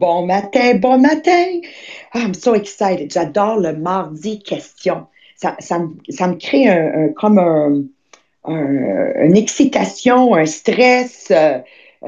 Bon 0.00 0.24
matin, 0.24 0.76
bon 0.80 0.98
matin. 0.98 1.60
Ah, 2.12 2.20
I'm 2.20 2.32
so 2.32 2.54
excited. 2.54 3.12
J'adore 3.12 3.60
le 3.60 3.74
mardi 3.76 4.42
question. 4.42 5.06
Ça, 5.36 5.56
ça, 5.58 5.78
me, 5.78 5.88
ça 6.08 6.26
me 6.26 6.36
crée 6.36 6.66
un, 6.68 6.86
un- 7.04 7.08
comme 7.12 7.38
un, 7.38 7.82
un- 8.44 9.24
une 9.26 9.36
excitation, 9.36 10.34
un 10.34 10.46
stress. 10.46 11.28
Euh, 11.30 11.58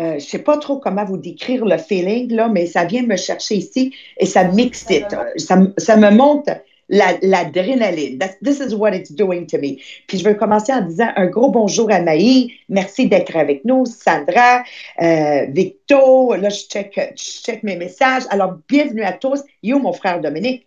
euh, 0.01 0.15
je 0.15 0.25
sais 0.25 0.39
pas 0.39 0.57
trop 0.57 0.79
comment 0.79 1.05
vous 1.05 1.19
décrire 1.19 1.67
le 1.67 1.77
feeling, 1.77 2.33
là, 2.33 2.49
mais 2.49 2.65
ça 2.65 2.87
vient 2.87 3.03
me 3.03 3.17
chercher 3.17 3.57
ici 3.57 3.95
et 4.17 4.25
ça 4.25 4.45
m'excite. 4.45 5.15
Ça, 5.37 5.57
me- 5.57 5.75
ça 5.77 5.97
me 5.99 6.11
monte 6.11 6.49
l'adrénaline. 6.93 8.19
That's- 8.19 8.39
this 8.45 8.61
is 8.61 8.75
what 8.75 8.93
it's 8.95 9.11
doing 9.13 9.47
to 9.47 9.59
me. 9.59 9.79
Puis 10.07 10.19
je 10.19 10.25
veux 10.25 10.35
commencer 10.35 10.73
en 10.73 10.83
disant 10.83 11.09
un 11.17 11.27
gros 11.27 11.51
bonjour 11.51 11.91
à 11.91 12.01
Maï. 12.01 12.53
Merci 12.69 13.09
d'être 13.09 13.35
avec 13.37 13.65
nous. 13.65 13.87
Sandra, 13.87 14.63
euh, 15.01 15.47
Victo, 15.49 16.35
là, 16.35 16.49
je 16.51 16.61
check, 16.71 17.15
je 17.17 17.23
check 17.43 17.63
mes 17.63 17.77
messages. 17.77 18.25
Alors, 18.31 18.59
bienvenue 18.69 19.03
à 19.03 19.13
tous. 19.13 19.41
You, 19.63 19.79
mon 19.79 19.93
frère 19.93 20.21
Dominique. 20.21 20.67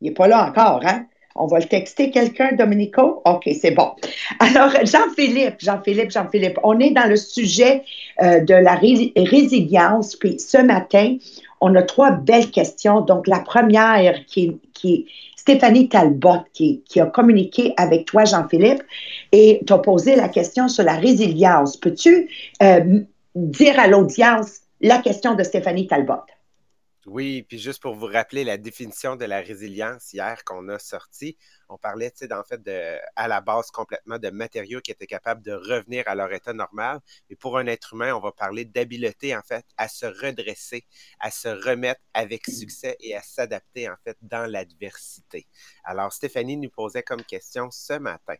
Il 0.00 0.08
n'est 0.08 0.14
pas 0.14 0.28
là 0.28 0.46
encore, 0.48 0.82
hein? 0.84 1.06
On 1.36 1.46
va 1.48 1.58
le 1.58 1.64
texter 1.64 2.10
quelqu'un, 2.12 2.52
Dominico? 2.52 3.20
OK, 3.24 3.48
c'est 3.60 3.72
bon. 3.72 3.90
Alors, 4.38 4.70
Jean-Philippe, 4.84 5.56
Jean-Philippe, 5.58 6.12
Jean-Philippe, 6.12 6.60
on 6.62 6.78
est 6.78 6.90
dans 6.90 7.08
le 7.08 7.16
sujet 7.16 7.82
euh, 8.22 8.38
de 8.38 8.54
la 8.54 8.74
ré- 8.76 9.12
résilience. 9.16 10.14
Puis 10.14 10.38
ce 10.38 10.58
matin, 10.58 11.16
on 11.60 11.74
a 11.74 11.82
trois 11.82 12.12
belles 12.12 12.52
questions. 12.52 13.00
Donc, 13.00 13.26
la 13.26 13.40
première 13.40 14.26
qui, 14.26 14.60
qui 14.74 15.06
Stéphanie 15.44 15.90
Talbot 15.90 16.42
qui, 16.54 16.82
a 16.96 17.04
communiqué 17.04 17.74
avec 17.76 18.06
toi, 18.06 18.24
Jean-Philippe, 18.24 18.82
et 19.30 19.60
t'a 19.66 19.76
posé 19.76 20.16
la 20.16 20.30
question 20.30 20.68
sur 20.68 20.84
la 20.84 20.94
résilience. 20.94 21.76
Peux-tu 21.76 22.30
euh, 22.62 23.00
dire 23.34 23.78
à 23.78 23.86
l'audience 23.86 24.60
la 24.80 25.02
question 25.02 25.34
de 25.34 25.42
Stéphanie 25.42 25.86
Talbot? 25.86 26.24
Oui, 27.04 27.44
puis 27.46 27.58
juste 27.58 27.82
pour 27.82 27.94
vous 27.94 28.06
rappeler 28.06 28.42
la 28.42 28.56
définition 28.56 29.16
de 29.16 29.26
la 29.26 29.40
résilience 29.40 30.14
hier 30.14 30.44
qu'on 30.44 30.66
a 30.70 30.78
sorti, 30.78 31.36
on 31.74 31.78
parlait, 31.78 32.10
tu 32.10 32.32
en 32.32 32.44
fait, 32.44 32.62
de, 32.62 32.98
à 33.16 33.28
la 33.28 33.40
base 33.40 33.70
complètement 33.70 34.18
de 34.18 34.30
matériaux 34.30 34.80
qui 34.80 34.92
étaient 34.92 35.06
capables 35.06 35.42
de 35.42 35.52
revenir 35.52 36.04
à 36.06 36.14
leur 36.14 36.32
état 36.32 36.52
normal. 36.52 37.00
Et 37.30 37.36
pour 37.36 37.58
un 37.58 37.66
être 37.66 37.94
humain, 37.94 38.14
on 38.14 38.20
va 38.20 38.32
parler 38.32 38.64
d'habileté, 38.64 39.36
en 39.36 39.42
fait, 39.42 39.64
à 39.76 39.88
se 39.88 40.06
redresser, 40.06 40.86
à 41.18 41.30
se 41.30 41.48
remettre 41.48 42.00
avec 42.14 42.46
succès 42.46 42.96
et 43.00 43.16
à 43.16 43.22
s'adapter, 43.22 43.88
en 43.88 43.96
fait, 44.04 44.16
dans 44.22 44.50
l'adversité. 44.50 45.46
Alors, 45.82 46.12
Stéphanie 46.12 46.56
nous 46.56 46.70
posait 46.70 47.02
comme 47.02 47.24
question 47.24 47.70
ce 47.70 47.94
matin, 47.94 48.36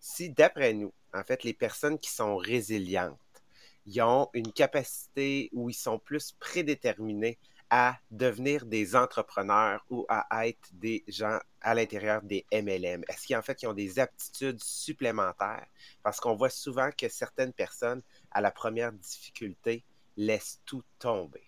si 0.00 0.30
d'après 0.30 0.72
nous, 0.72 0.92
en 1.12 1.24
fait, 1.24 1.44
les 1.44 1.54
personnes 1.54 1.98
qui 1.98 2.10
sont 2.10 2.36
résilientes, 2.36 3.18
ils 3.86 4.02
ont 4.02 4.28
une 4.32 4.52
capacité 4.52 5.48
où 5.52 5.70
ils 5.70 5.74
sont 5.74 5.98
plus 5.98 6.32
prédéterminés 6.32 7.38
à 7.70 7.98
devenir 8.10 8.66
des 8.66 8.94
entrepreneurs 8.94 9.84
ou 9.90 10.06
à 10.08 10.46
être 10.46 10.68
des 10.72 11.04
gens 11.08 11.38
à 11.60 11.74
l'intérieur 11.74 12.22
des 12.22 12.46
MLM? 12.52 13.04
Est-ce 13.08 13.26
qu'en 13.28 13.42
fait, 13.42 13.62
ils 13.62 13.66
ont 13.66 13.72
des 13.72 13.98
aptitudes 13.98 14.62
supplémentaires? 14.62 15.66
Parce 16.02 16.20
qu'on 16.20 16.36
voit 16.36 16.50
souvent 16.50 16.90
que 16.96 17.08
certaines 17.08 17.52
personnes, 17.52 18.02
à 18.30 18.40
la 18.40 18.50
première 18.50 18.92
difficulté, 18.92 19.84
laissent 20.16 20.60
tout 20.64 20.84
tomber. 20.98 21.44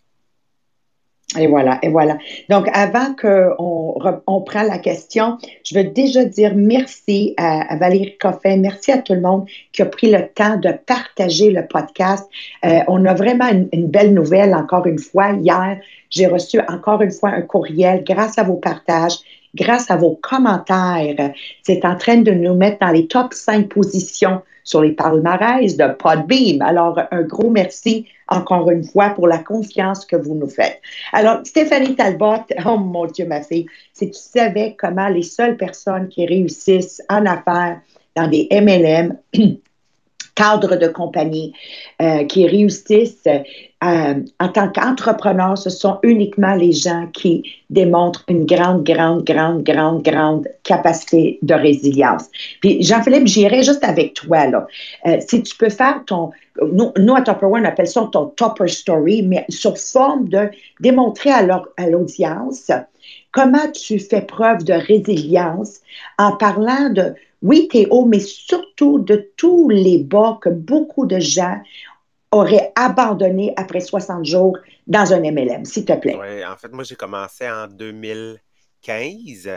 Et 1.36 1.46
voilà, 1.46 1.78
et 1.82 1.90
voilà. 1.90 2.16
Donc, 2.48 2.68
avant 2.72 3.14
qu'on 3.14 4.20
on 4.26 4.40
prend 4.40 4.62
la 4.62 4.78
question, 4.78 5.36
je 5.62 5.74
veux 5.74 5.84
déjà 5.84 6.24
dire 6.24 6.52
merci 6.56 7.34
à, 7.36 7.76
Valérie 7.76 8.16
Coffin, 8.16 8.56
merci 8.56 8.92
à 8.92 8.98
tout 8.98 9.12
le 9.12 9.20
monde 9.20 9.44
qui 9.72 9.82
a 9.82 9.86
pris 9.86 10.10
le 10.10 10.26
temps 10.28 10.56
de 10.56 10.70
partager 10.86 11.50
le 11.50 11.66
podcast. 11.66 12.26
Euh, 12.64 12.78
on 12.88 13.04
a 13.04 13.12
vraiment 13.12 13.46
une, 13.46 13.88
belle 13.88 14.14
nouvelle, 14.14 14.54
encore 14.54 14.86
une 14.86 14.98
fois. 14.98 15.32
Hier, 15.32 15.78
j'ai 16.08 16.26
reçu 16.26 16.60
encore 16.66 17.02
une 17.02 17.12
fois 17.12 17.28
un 17.28 17.42
courriel 17.42 18.04
grâce 18.04 18.38
à 18.38 18.42
vos 18.42 18.56
partages, 18.56 19.18
grâce 19.54 19.90
à 19.90 19.96
vos 19.96 20.18
commentaires. 20.22 21.32
C'est 21.62 21.84
en 21.84 21.96
train 21.96 22.18
de 22.18 22.32
nous 22.32 22.54
mettre 22.54 22.78
dans 22.80 22.92
les 22.92 23.06
top 23.06 23.34
5 23.34 23.68
positions 23.68 24.42
sur 24.68 24.82
les 24.82 24.92
palmarès 24.92 25.76
de 25.76 25.94
Podbeam. 25.94 26.60
Alors, 26.60 27.00
un 27.10 27.22
gros 27.22 27.48
merci 27.48 28.06
encore 28.28 28.70
une 28.70 28.84
fois 28.84 29.10
pour 29.10 29.26
la 29.26 29.38
confiance 29.38 30.04
que 30.04 30.16
vous 30.16 30.34
nous 30.34 30.48
faites. 30.48 30.80
Alors, 31.12 31.40
Stéphanie 31.44 31.96
Talbot, 31.96 32.44
oh 32.66 32.76
mon 32.76 33.06
Dieu, 33.06 33.26
ma 33.26 33.40
fille, 33.40 33.66
si 33.94 34.10
tu 34.10 34.18
savais 34.18 34.76
comment 34.78 35.08
les 35.08 35.22
seules 35.22 35.56
personnes 35.56 36.08
qui 36.08 36.26
réussissent 36.26 37.02
en 37.08 37.24
affaires 37.24 37.80
dans 38.14 38.28
des 38.28 38.46
MLM, 38.50 39.16
cadres 40.34 40.76
de 40.76 40.88
compagnie, 40.88 41.54
euh, 42.02 42.24
qui 42.24 42.46
réussissent 42.46 43.28
euh, 43.84 44.14
en 44.40 44.48
tant 44.48 44.68
qu'entrepreneurs, 44.70 45.56
ce 45.56 45.70
sont 45.70 45.98
uniquement 46.02 46.54
les 46.54 46.72
gens 46.72 47.06
qui 47.12 47.44
démontrent 47.70 48.24
une 48.28 48.44
grande, 48.44 48.82
grande, 48.82 49.24
grande, 49.24 49.62
grande, 49.62 50.02
grande 50.02 50.48
capacité 50.64 51.38
de 51.42 51.54
résilience. 51.54 52.24
Puis, 52.60 52.82
Jean-Philippe, 52.82 53.28
j'irai 53.28 53.62
juste 53.62 53.84
avec 53.84 54.14
toi, 54.14 54.46
là. 54.46 54.66
Euh, 55.06 55.18
si 55.26 55.42
tu 55.42 55.56
peux 55.56 55.68
faire 55.68 56.02
ton, 56.06 56.30
nous, 56.72 56.92
nous 56.98 57.14
à 57.14 57.22
Topper 57.22 57.46
One, 57.46 57.62
on 57.62 57.68
appelle 57.68 57.86
ça 57.86 58.08
ton 58.10 58.26
Topper 58.26 58.66
Story, 58.66 59.22
mais 59.22 59.44
sur 59.48 59.78
forme 59.78 60.28
de 60.28 60.50
démontrer 60.80 61.30
à 61.30 61.42
l'audience 61.88 62.72
comment 63.30 63.70
tu 63.70 64.00
fais 64.00 64.22
preuve 64.22 64.64
de 64.64 64.72
résilience 64.72 65.80
en 66.18 66.32
parlant 66.32 66.90
de, 66.90 67.14
oui, 67.42 67.68
t'es 67.70 67.86
haut, 67.90 68.04
mais 68.04 68.20
surtout 68.20 68.98
de 68.98 69.30
tous 69.36 69.68
les 69.68 69.98
bas 69.98 70.38
que 70.42 70.48
beaucoup 70.48 71.06
de 71.06 71.20
gens 71.20 71.60
auraient 72.30 72.72
abandonné 72.74 73.52
après 73.56 73.80
60 73.80 74.24
jours 74.24 74.58
dans 74.86 75.12
un 75.12 75.20
MLM, 75.20 75.64
s'il 75.64 75.84
te 75.84 75.94
plaît. 75.94 76.18
Oui, 76.20 76.44
en 76.44 76.56
fait, 76.56 76.72
moi, 76.72 76.84
j'ai 76.84 76.96
commencé 76.96 77.48
en 77.48 77.66
2015. 77.66 79.48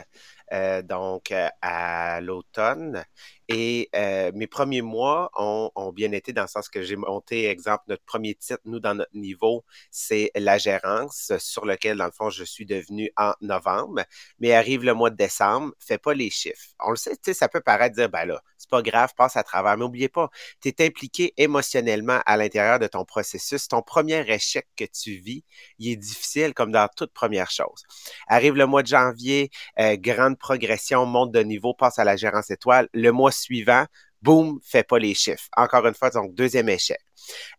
Euh, 0.53 0.81
donc 0.81 1.31
euh, 1.31 1.47
à 1.61 2.19
l'automne. 2.19 3.05
Et 3.53 3.89
euh, 3.95 4.31
mes 4.33 4.47
premiers 4.47 4.81
mois 4.81 5.31
ont, 5.35 5.91
bien 5.93 6.11
été 6.11 6.31
dans 6.33 6.43
le 6.43 6.47
sens 6.47 6.69
que 6.69 6.81
j'ai 6.81 6.95
monté, 6.95 7.47
exemple, 7.47 7.83
notre 7.87 8.03
premier 8.03 8.35
titre, 8.35 8.61
nous, 8.65 8.79
dans 8.79 8.95
notre 8.95 9.15
niveau, 9.15 9.65
c'est 9.89 10.31
la 10.35 10.57
gérance, 10.57 11.33
sur 11.37 11.65
lequel, 11.65 11.97
dans 11.97 12.05
le 12.05 12.11
fond, 12.11 12.29
je 12.29 12.43
suis 12.43 12.65
devenu 12.65 13.11
en 13.17 13.33
novembre. 13.41 14.03
Mais 14.39 14.53
arrive 14.53 14.83
le 14.83 14.93
mois 14.93 15.09
de 15.09 15.17
décembre, 15.17 15.73
fais 15.79 15.97
pas 15.97 16.13
les 16.13 16.29
chiffres. 16.29 16.69
On 16.79 16.91
le 16.91 16.95
sait, 16.95 17.11
tu 17.11 17.19
sais, 17.25 17.33
ça 17.33 17.49
peut 17.49 17.61
paraître 17.61 17.95
dire, 17.95 18.09
ben 18.09 18.25
là, 18.25 18.41
c'est 18.57 18.69
pas 18.69 18.81
grave, 18.81 19.11
passe 19.17 19.37
à 19.37 19.43
travers. 19.43 19.75
Mais 19.77 19.83
n'oubliez 19.83 20.09
pas, 20.09 20.29
tu 20.61 20.69
es 20.69 20.85
impliqué 20.85 21.33
émotionnellement 21.37 22.21
à 22.25 22.37
l'intérieur 22.37 22.79
de 22.79 22.87
ton 22.87 23.05
processus. 23.05 23.67
Ton 23.67 23.81
premier 23.81 24.23
échec 24.31 24.67
que 24.77 24.85
tu 24.85 25.17
vis, 25.17 25.43
il 25.79 25.91
est 25.91 25.95
difficile 25.95 26.53
comme 26.53 26.71
dans 26.71 26.87
toute 26.95 27.11
première 27.11 27.49
chose. 27.49 27.83
Arrive 28.27 28.55
le 28.55 28.65
mois 28.65 28.83
de 28.83 28.87
janvier, 28.87 29.49
euh, 29.79 29.97
grande 29.97 30.37
progression, 30.37 31.05
monte 31.05 31.31
de 31.31 31.41
niveau, 31.41 31.73
passe 31.73 31.99
à 31.99 32.03
la 32.03 32.15
gérance 32.15 32.51
étoile. 32.51 32.87
Le 32.93 33.11
mois 33.11 33.31
suivant, 33.41 33.85
boum, 34.21 34.59
fait 34.63 34.83
pas 34.87 34.99
les 34.99 35.13
chiffres. 35.13 35.47
Encore 35.57 35.85
une 35.87 35.95
fois, 35.95 36.09
donc 36.09 36.33
deuxième 36.35 36.69
échec. 36.69 36.99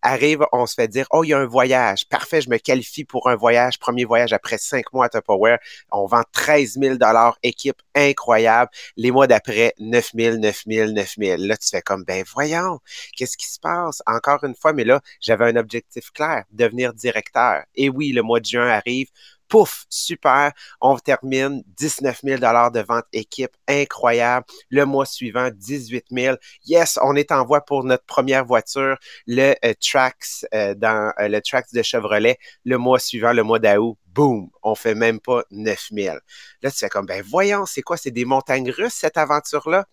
Arrive, 0.03 0.45
on 0.53 0.67
se 0.67 0.75
fait 0.75 0.89
dire, 0.89 1.07
oh, 1.11 1.25
il 1.25 1.29
y 1.29 1.33
a 1.33 1.39
un 1.39 1.47
voyage. 1.47 2.09
Parfait, 2.09 2.41
je 2.41 2.51
me 2.51 2.59
qualifie 2.59 3.05
pour 3.05 3.29
un 3.29 3.37
voyage. 3.37 3.79
Premier 3.79 4.05
voyage 4.05 4.33
après 4.33 4.59
cinq 4.59 4.93
mois 4.93 5.07
à 5.07 5.09
Tupperware. 5.09 5.59
On 5.91 6.07
vend 6.07 6.23
13 6.33 6.79
000 6.81 6.97
équipe 7.43 7.81
incroyable. 7.95 8.71
Les 8.97 9.11
mois 9.11 9.27
d'après, 9.27 9.75
9 9.79 10.11
000, 10.15 10.37
9 10.39 10.63
000, 10.67 10.91
9 10.93 11.15
000. 11.19 11.37
Là, 11.43 11.57
tu 11.57 11.69
fais 11.69 11.83
comme, 11.83 12.05
ben 12.05 12.25
voyons, 12.33 12.81
qu'est-ce 13.17 13.37
qui 13.37 13.49
se 13.49 13.61
passe? 13.61 14.03
Encore 14.07 14.43
une 14.45 14.55
fois, 14.55 14.73
mais 14.73 14.85
là, 14.85 15.01
j'avais 15.21 15.47
un 15.47 15.57
objectif 15.57 16.11
clair, 16.11 16.45
devenir 16.51 16.93
directeur. 16.93 17.63
Et 17.75 17.89
oui, 17.89 18.13
le 18.13 18.23
mois 18.23 18.41
de 18.41 18.47
juin 18.47 18.69
arrive 18.69 19.09
pouf, 19.53 19.85
super, 19.91 20.51
on 20.81 20.97
termine 20.97 21.63
19 21.77 22.23
000 22.25 22.41
de 22.41 22.81
vente 22.81 23.05
équipe, 23.13 23.51
incroyable. 23.69 24.47
Le 24.71 24.87
mois 24.87 25.05
suivant, 25.05 25.51
18 25.53 26.07
000. 26.11 26.37
Yes, 26.65 26.99
on 27.03 27.15
est 27.17 27.31
en 27.33 27.45
voie 27.45 27.61
pour 27.61 27.85
notre 27.85 28.07
première 28.07 28.47
voiture, 28.47 28.97
le 29.27 29.55
euh, 29.63 29.75
Trax, 29.79 30.47
euh, 30.55 30.75
dans 30.75 31.13
euh, 31.21 31.29
le 31.29 31.43
Trax 31.43 31.71
de 31.75 31.83
Chevrolet. 31.83 32.39
Le 32.65 32.79
mois 32.79 32.99
suivant, 32.99 33.35
le 33.35 33.43
mois 33.43 33.59
d'août, 33.59 33.99
boum, 34.07 34.49
on 34.63 34.75
fait 34.75 34.95
même 34.95 35.21
pas 35.21 35.43
9 35.51 35.89
000. 35.93 36.17
Là, 36.63 36.71
tu 36.71 36.79
fais 36.79 36.89
comme, 36.89 37.05
ben 37.05 37.23
voyons, 37.23 37.67
c'est 37.67 37.83
quoi, 37.83 37.99
c'est 37.99 38.11
des 38.11 38.25
montagnes 38.25 38.71
russes, 38.71 38.95
cette 38.95 39.19
aventure-là? 39.19 39.85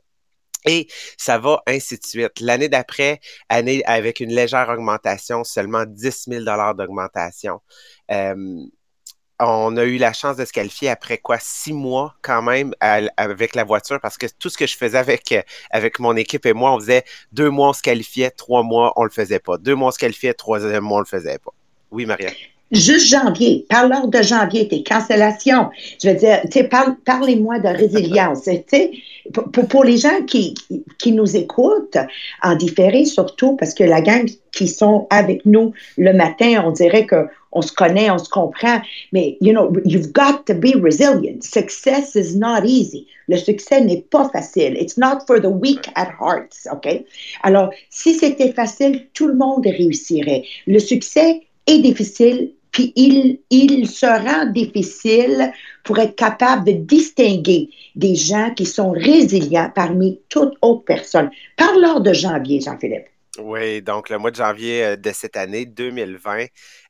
Et 0.66 0.88
ça 1.18 1.38
va 1.38 1.62
ainsi 1.68 1.98
de 1.98 2.06
suite. 2.06 2.40
L'année 2.40 2.70
d'après, 2.70 3.20
année 3.50 3.84
avec 3.86 4.22
une 4.22 4.32
légère 4.34 4.70
augmentation, 4.70 5.44
seulement 5.44 5.86
10 5.86 6.28
000 6.30 6.44
d'augmentation. 6.76 7.60
Euh, 8.12 8.66
on 9.40 9.78
a 9.78 9.84
eu 9.84 9.98
la 9.98 10.14
chance 10.14 10.38
de 10.38 10.46
se 10.46 10.52
qualifier 10.52 10.90
après 10.90 11.18
quoi 11.18 11.38
six 11.40 11.74
mois 11.74 12.16
quand 12.22 12.42
même 12.42 12.74
avec 12.82 13.56
la 13.56 13.64
voiture 13.64 14.00
parce 14.02 14.18
que 14.18 14.28
tout 14.38 14.50
ce 14.50 14.58
que 14.58 14.68
je 14.68 14.76
faisais 14.76 14.98
avec 14.98 15.36
avec 15.72 16.00
mon 16.00 16.16
équipe 16.16 16.46
et 16.46 16.54
moi, 16.54 16.74
on 16.74 16.80
faisait 16.80 17.04
deux 17.32 17.50
mois 17.50 17.70
on 17.70 17.74
se 17.74 17.82
qualifiait, 17.82 18.32
trois 18.32 18.64
mois 18.64 18.94
on 18.96 19.04
le 19.04 19.10
faisait 19.10 19.40
pas, 19.40 19.58
deux 19.58 19.76
mois 19.76 19.90
on 19.90 19.92
se 19.92 20.00
qualifiait, 20.00 20.34
troisième 20.34 20.84
mois 20.84 20.98
on 20.98 21.02
le 21.02 21.06
faisait 21.06 21.38
pas. 21.40 21.52
Oui, 21.92 22.06
Maria. 22.06 22.30
Juste 22.72 23.08
janvier, 23.08 23.66
parle 23.68 24.12
de 24.12 24.22
janvier, 24.22 24.68
tes 24.68 24.84
cancellations. 24.84 25.72
Je 26.04 26.10
veux 26.10 26.16
dire, 26.16 26.42
tu 26.52 26.68
parle, 26.68 26.98
parlez-moi 27.04 27.58
de 27.58 27.68
résilience. 27.68 28.48
Pour, 29.34 29.68
pour, 29.68 29.84
les 29.84 29.98
gens 29.98 30.22
qui, 30.28 30.54
qui 31.00 31.12
nous 31.12 31.36
écoutent, 31.36 31.98
en 32.44 32.56
différé 32.56 33.06
surtout, 33.06 33.56
parce 33.56 33.74
que 33.74 33.84
la 33.84 34.02
gang 34.02 34.30
qui 34.52 34.68
sont 34.68 35.08
avec 35.10 35.48
nous 35.48 35.74
le 35.98 36.14
matin, 36.14 36.64
on 36.64 36.72
dirait 36.72 37.08
que 37.08 37.28
on 37.52 37.62
se 37.62 37.72
connaît, 37.72 38.10
on 38.12 38.18
se 38.18 38.30
comprend, 38.30 38.82
mais, 39.12 39.38
you 39.42 39.52
know, 39.52 39.72
you've 39.86 40.12
got 40.12 40.46
to 40.46 40.54
be 40.54 40.76
resilient. 40.76 41.44
Success 41.44 42.16
is 42.16 42.36
not 42.36 42.66
easy. 42.66 43.08
Le 43.28 43.38
succès 43.38 43.82
n'est 43.82 44.02
pas 44.10 44.30
facile. 44.30 44.76
It's 44.78 44.98
not 44.98 45.26
for 45.28 45.40
the 45.40 45.50
weak 45.50 45.90
at 45.96 46.12
heart, 46.20 46.56
OK? 46.72 47.06
Alors, 47.44 47.72
si 47.90 48.14
c'était 48.14 48.54
facile, 48.54 49.08
tout 49.14 49.28
le 49.28 49.36
monde 49.36 49.66
réussirait. 49.66 50.44
Le 50.68 50.80
succès 50.80 51.42
est 51.68 51.80
difficile, 51.80 52.52
puis 52.72 52.94
il, 52.96 53.40
il 53.50 53.88
se 53.88 54.06
rend 54.06 54.52
difficile 54.52 55.52
pour 55.84 55.98
être 56.00 56.16
capable 56.16 56.66
de 56.66 56.74
distinguer 56.74 57.70
des 57.96 58.16
gens 58.16 58.52
qui 58.56 58.66
sont 58.66 58.92
résilients 58.92 59.72
parmi 59.74 60.20
toute 60.30 60.54
autre 60.62 60.84
personne. 60.86 61.30
Parle-leur 61.58 62.02
de 62.02 62.14
janvier, 62.14 62.62
Jean-Philippe. 62.62 63.08
Oui, 63.42 63.82
donc 63.82 64.10
le 64.10 64.18
mois 64.18 64.32
de 64.32 64.36
janvier 64.36 64.84
euh, 64.84 64.96
de 64.98 65.12
cette 65.12 65.38
année 65.38 65.66
2020, 65.66 66.48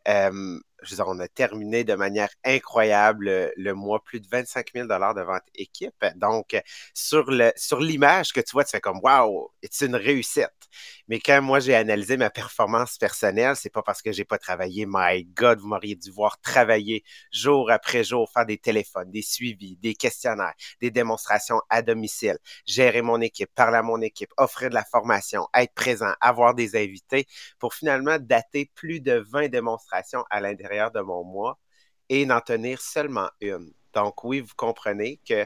euh, 0.08 0.60
on 1.06 1.20
a 1.20 1.28
terminé 1.28 1.84
de 1.84 1.94
manière 1.96 2.30
incroyable 2.46 3.52
le, 3.56 3.74
mois, 3.74 4.04
plus 4.04 4.20
de 4.22 4.28
25 4.32 4.72
000 4.74 4.88
de 4.88 5.22
vente 5.22 5.44
équipe. 5.56 5.94
Donc, 6.16 6.60
sur 6.94 7.30
sur 7.56 7.80
l'image 7.80 8.32
que 8.34 8.40
tu 8.42 8.52
vois, 8.54 8.64
tu 8.64 8.72
fais 8.72 8.80
comme 8.82 9.00
Wow, 9.04 9.52
c'est 9.70 9.86
une 9.88 9.96
réussite. 9.96 10.50
Mais 11.08 11.20
quand 11.20 11.42
moi 11.42 11.60
j'ai 11.60 11.76
analysé 11.76 12.18
ma 12.18 12.30
performance 12.30 12.98
personnelle, 12.98 13.56
c'est 13.56 13.70
pas 13.70 13.82
parce 13.84 14.02
que 14.02 14.12
j'ai 14.12 14.26
pas 14.26 14.38
travaillé. 14.38 14.86
My 14.88 15.24
God, 15.26 15.60
vous 15.60 15.68
m'auriez 15.68 15.96
dû 15.96 16.12
voir 16.12 16.40
travailler 16.42 17.04
jour 17.32 17.72
après 17.72 18.04
jour, 18.04 18.30
faire 18.32 18.46
des 18.46 18.58
téléphones, 18.58 19.12
des 19.12 19.22
suivis, 19.22 19.78
des 19.78 19.96
questionnaires, 19.96 20.54
des 20.82 20.92
démonstrations 20.92 21.62
à 21.70 21.82
domicile, 21.82 22.38
gérer 22.66 23.02
mon 23.02 23.22
équipe, 23.22 23.50
parler 23.56 23.78
à 23.78 23.84
mon 23.84 24.02
équipe, 24.02 24.32
offrir 24.38 24.70
de 24.70 24.76
la 24.76 24.86
formation, 24.86 25.48
être 25.54 25.74
présent, 25.74 26.14
avoir 26.22 26.54
des 26.56 26.76
invités 26.76 27.28
pour 27.60 27.74
finalement 27.74 28.18
dater 28.20 28.72
plus 28.76 29.00
de 29.02 29.24
20 29.30 29.50
démonstrations 29.50 30.24
à 30.30 30.42
l'intérieur 30.42 30.92
de 30.92 31.02
mon 31.02 31.24
mois 31.24 31.60
et 32.10 32.26
n'en 32.26 32.42
tenir 32.42 32.82
seulement 32.82 33.30
une. 33.42 33.74
Donc 33.94 34.24
oui, 34.24 34.42
vous 34.42 34.54
comprenez 34.56 35.20
que 35.28 35.46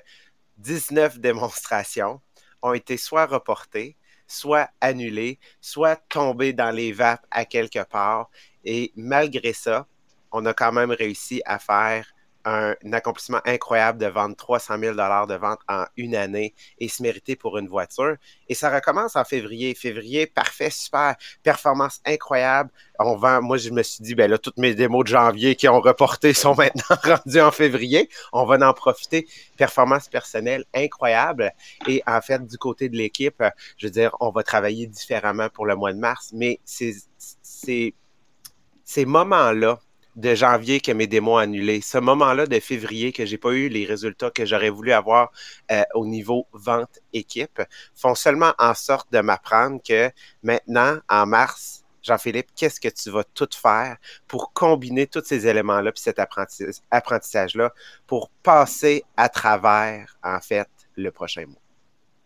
19 0.58 1.20
démonstrations 1.20 2.22
ont 2.62 2.74
été 2.74 2.98
soit 2.98 3.26
reportées, 3.26 3.98
soit 4.28 4.70
annulées, 4.82 5.40
soit 5.62 5.96
tombées 6.10 6.54
dans 6.54 6.72
les 6.72 6.92
vapes 6.92 7.26
à 7.32 7.46
quelque 7.46 7.84
part. 7.84 8.30
Et 8.64 8.92
malgré 8.96 9.54
ça, 9.54 9.88
on 10.32 10.46
a 10.46 10.54
quand 10.54 10.72
même 10.72 10.92
réussi 10.92 11.42
à 11.46 11.60
faire 11.60 12.13
un, 12.46 12.76
accomplissement 12.92 13.42
incroyable 13.46 14.00
de 14.00 14.08
vendre 14.08 14.36
300 14.36 14.78
000 14.80 14.96
de 14.96 15.36
vente 15.36 15.60
en 15.68 15.86
une 15.98 16.16
année 16.16 16.54
et 16.80 16.88
se 16.88 17.02
mériter 17.02 17.36
pour 17.36 17.58
une 17.58 17.68
voiture. 17.68 18.16
Et 18.50 18.56
ça 18.56 18.74
recommence 18.74 19.16
en 19.16 19.24
février. 19.24 19.76
Février, 19.76 20.28
parfait, 20.28 20.70
super, 20.70 21.16
performance 21.42 22.02
incroyable. 22.06 22.70
On 23.00 23.16
vend, 23.16 23.42
moi, 23.42 23.58
je 23.58 23.70
me 23.70 23.82
suis 23.84 24.04
dit, 24.04 24.16
ben 24.16 24.30
là, 24.30 24.38
toutes 24.38 24.58
mes 24.58 24.76
démos 24.76 25.04
de 25.04 25.10
janvier 25.10 25.56
qui 25.56 25.68
ont 25.68 25.82
reporté 25.82 26.34
sont 26.34 26.56
maintenant 26.56 26.98
rendues 27.04 27.42
en 27.42 27.52
février. 27.52 28.10
On 28.32 28.46
va 28.46 28.58
en 28.68 28.74
profiter. 28.74 29.28
Performance 29.58 30.10
personnelle 30.10 30.66
incroyable. 30.74 31.52
Et 31.88 32.04
en 32.06 32.22
fait, 32.22 32.46
du 32.46 32.58
côté 32.58 32.90
de 32.90 32.98
l'équipe, 32.98 33.44
je 33.78 33.88
veux 33.88 33.92
dire, 33.92 34.16
on 34.20 34.30
va 34.30 34.44
travailler 34.44 34.88
différemment 34.88 35.50
pour 35.50 35.66
le 35.66 35.76
mois 35.76 35.94
de 35.94 36.00
mars, 36.00 36.32
mais 36.34 36.60
c'est, 36.66 36.94
c'est, 37.42 37.94
ces 38.84 39.06
moments-là 39.06 39.80
de 40.16 40.36
janvier 40.36 40.80
que 40.80 40.92
mes 40.92 41.08
démos 41.08 41.42
annulés. 41.42 41.82
Ce 41.82 41.98
moment-là 41.98 42.46
de 42.46 42.60
février 42.60 43.12
que 43.12 43.26
j'ai 43.26 43.38
pas 43.38 43.52
eu 43.52 43.70
les 43.70 43.86
résultats 43.86 44.32
que 44.32 44.46
j'aurais 44.46 44.70
voulu 44.70 44.92
avoir 44.92 45.32
euh, 45.72 45.84
au 45.96 46.06
niveau 46.06 46.48
vente 46.54 47.00
équipe 47.14 47.62
font 47.96 48.16
seulement 48.16 48.54
en 48.60 48.74
sorte 48.74 49.12
de 49.12 49.20
m'apprendre 49.20 49.82
que 49.88 50.12
maintenant, 50.44 50.98
en 51.10 51.26
mars, 51.26 51.84
Jean-Philippe, 52.04 52.50
qu'est-ce 52.56 52.80
que 52.80 52.90
tu 52.90 53.10
vas 53.10 53.24
tout 53.24 53.50
faire 53.56 53.98
pour 54.28 54.54
combiner 54.54 55.08
tous 55.08 55.24
ces 55.26 55.48
éléments-là 55.48 55.92
puis 55.92 56.02
cet 56.02 56.20
apprentissage-là 56.20 57.74
pour 58.06 58.30
passer 58.44 59.04
à 59.16 59.30
travers, 59.30 60.18
en 60.22 60.40
fait, 60.42 60.70
le 60.96 61.12
prochain 61.12 61.46
mois? 61.46 61.63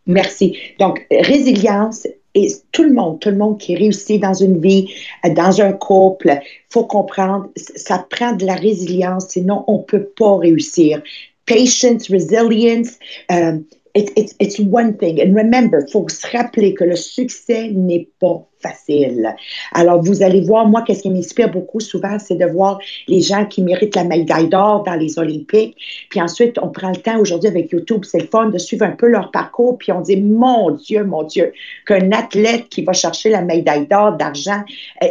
Merci. 0.07 0.57
Donc, 0.79 1.05
résilience, 1.11 2.07
et 2.33 2.47
tout 2.71 2.83
le 2.83 2.93
monde, 2.93 3.19
tout 3.19 3.29
le 3.29 3.37
monde 3.37 3.57
qui 3.57 3.75
réussit 3.75 4.21
dans 4.21 4.33
une 4.33 4.59
vie, 4.61 4.89
dans 5.35 5.61
un 5.61 5.73
couple, 5.73 6.39
faut 6.69 6.85
comprendre, 6.85 7.49
ça 7.55 8.05
prend 8.09 8.33
de 8.33 8.45
la 8.45 8.55
résilience, 8.55 9.29
sinon 9.29 9.63
on 9.67 9.79
peut 9.79 10.07
pas 10.17 10.37
réussir. 10.37 11.01
Patience, 11.45 12.09
resilience, 12.09 12.99
euh, 13.31 13.57
it's, 13.95 14.35
it's 14.39 14.59
one 14.59 14.95
thing. 14.97 15.19
And 15.19 15.35
remember, 15.35 15.79
faut 15.91 16.07
se 16.09 16.27
rappeler 16.27 16.73
que 16.73 16.83
le 16.83 16.95
succès 16.95 17.71
n'est 17.71 18.07
pas 18.19 18.46
facile. 18.59 19.35
Alors, 19.73 20.01
vous 20.01 20.23
allez 20.23 20.41
voir, 20.41 20.67
moi, 20.67 20.83
qu'est-ce 20.85 21.03
qui 21.03 21.09
m'inspire 21.09 21.51
beaucoup 21.51 21.79
souvent, 21.79 22.17
c'est 22.19 22.35
de 22.35 22.45
voir 22.45 22.79
les 23.07 23.21
gens 23.21 23.45
qui 23.45 23.61
méritent 23.61 23.95
la 23.95 24.03
médaille 24.03 24.49
d'or 24.49 24.83
dans 24.83 24.95
les 24.95 25.19
Olympiques. 25.19 25.75
Puis 26.09 26.21
ensuite, 26.21 26.57
on 26.61 26.69
prend 26.69 26.89
le 26.89 26.97
temps 26.97 27.19
aujourd'hui 27.19 27.49
avec 27.49 27.71
YouTube, 27.71 28.03
c'est 28.05 28.19
le 28.19 28.27
fun 28.27 28.49
de 28.49 28.57
suivre 28.57 28.85
un 28.85 28.91
peu 28.91 29.07
leur 29.07 29.31
parcours. 29.31 29.77
Puis 29.77 29.91
on 29.91 30.01
dit, 30.01 30.21
mon 30.21 30.71
Dieu, 30.71 31.03
mon 31.03 31.23
Dieu, 31.23 31.53
qu'un 31.85 32.11
athlète 32.11 32.69
qui 32.69 32.83
va 32.83 32.93
chercher 32.93 33.29
la 33.29 33.41
médaille 33.41 33.87
d'or, 33.87 34.13
d'argent, 34.13 34.63
euh, 35.03 35.07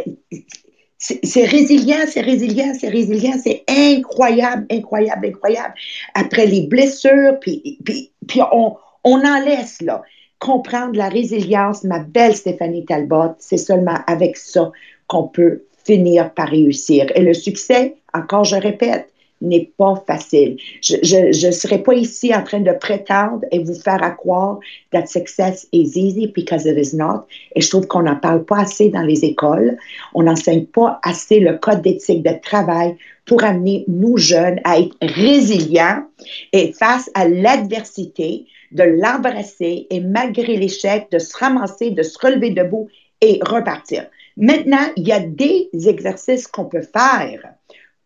c'est 0.99 1.45
résilient, 1.45 2.05
c'est 2.07 2.21
résilient, 2.21 2.73
c'est 2.79 2.89
résilient, 2.89 3.37
c'est 3.41 3.63
incroyable, 3.67 4.65
incroyable, 4.71 5.27
incroyable. 5.27 5.73
Après 6.15 6.47
les 6.47 6.61
blessures, 6.61 7.39
puis, 7.39 7.77
puis, 7.85 8.11
puis 8.27 8.41
on, 8.51 8.75
on 9.03 9.25
en 9.25 9.39
laisse 9.45 9.81
là. 9.81 10.01
Comprendre 10.39 10.97
la 10.97 11.09
résilience, 11.09 11.83
ma 11.83 11.99
belle 11.99 12.35
Stéphanie 12.35 12.85
Talbot, 12.85 13.35
c'est 13.39 13.57
seulement 13.57 13.99
avec 14.05 14.37
ça 14.37 14.71
qu'on 15.07 15.23
peut 15.23 15.63
finir 15.85 16.33
par 16.33 16.49
réussir. 16.49 17.07
Et 17.15 17.21
le 17.21 17.33
succès, 17.33 17.95
encore 18.13 18.43
je 18.43 18.55
répète, 18.55 19.09
n'est 19.41 19.71
pas 19.77 20.03
facile. 20.07 20.57
Je 20.81 21.45
ne 21.45 21.51
serai 21.51 21.79
pas 21.79 21.93
ici 21.93 22.33
en 22.33 22.43
train 22.43 22.59
de 22.59 22.71
prétendre 22.71 23.45
et 23.51 23.59
vous 23.59 23.75
faire 23.75 24.15
croire 24.17 24.59
that 24.91 25.05
success 25.05 25.67
is 25.71 25.91
easy 25.95 26.27
because 26.35 26.65
it 26.65 26.77
is 26.77 26.95
not. 26.95 27.25
Et 27.55 27.61
je 27.61 27.69
trouve 27.69 27.87
qu'on 27.87 28.03
n'en 28.03 28.15
parle 28.15 28.43
pas 28.45 28.61
assez 28.61 28.89
dans 28.89 29.03
les 29.03 29.23
écoles. 29.23 29.77
On 30.13 30.23
n'enseigne 30.23 30.65
pas 30.65 30.99
assez 31.03 31.39
le 31.39 31.57
code 31.57 31.81
d'éthique 31.81 32.23
de 32.23 32.33
travail 32.41 32.95
pour 33.25 33.43
amener 33.43 33.83
nous 33.87 34.17
jeunes 34.17 34.59
à 34.63 34.79
être 34.79 34.95
résilients 35.01 36.03
et 36.53 36.71
face 36.73 37.09
à 37.13 37.27
l'adversité, 37.27 38.45
de 38.71 38.83
l'embrasser 38.83 39.87
et 39.89 39.99
malgré 39.99 40.57
l'échec, 40.57 41.07
de 41.11 41.19
se 41.19 41.37
ramasser, 41.37 41.91
de 41.91 42.03
se 42.03 42.17
relever 42.19 42.51
debout 42.51 42.87
et 43.21 43.39
repartir. 43.41 44.05
Maintenant, 44.37 44.91
il 44.95 45.07
y 45.07 45.11
a 45.11 45.19
des 45.19 45.69
exercices 45.87 46.47
qu'on 46.47 46.65
peut 46.65 46.81
faire 46.81 47.53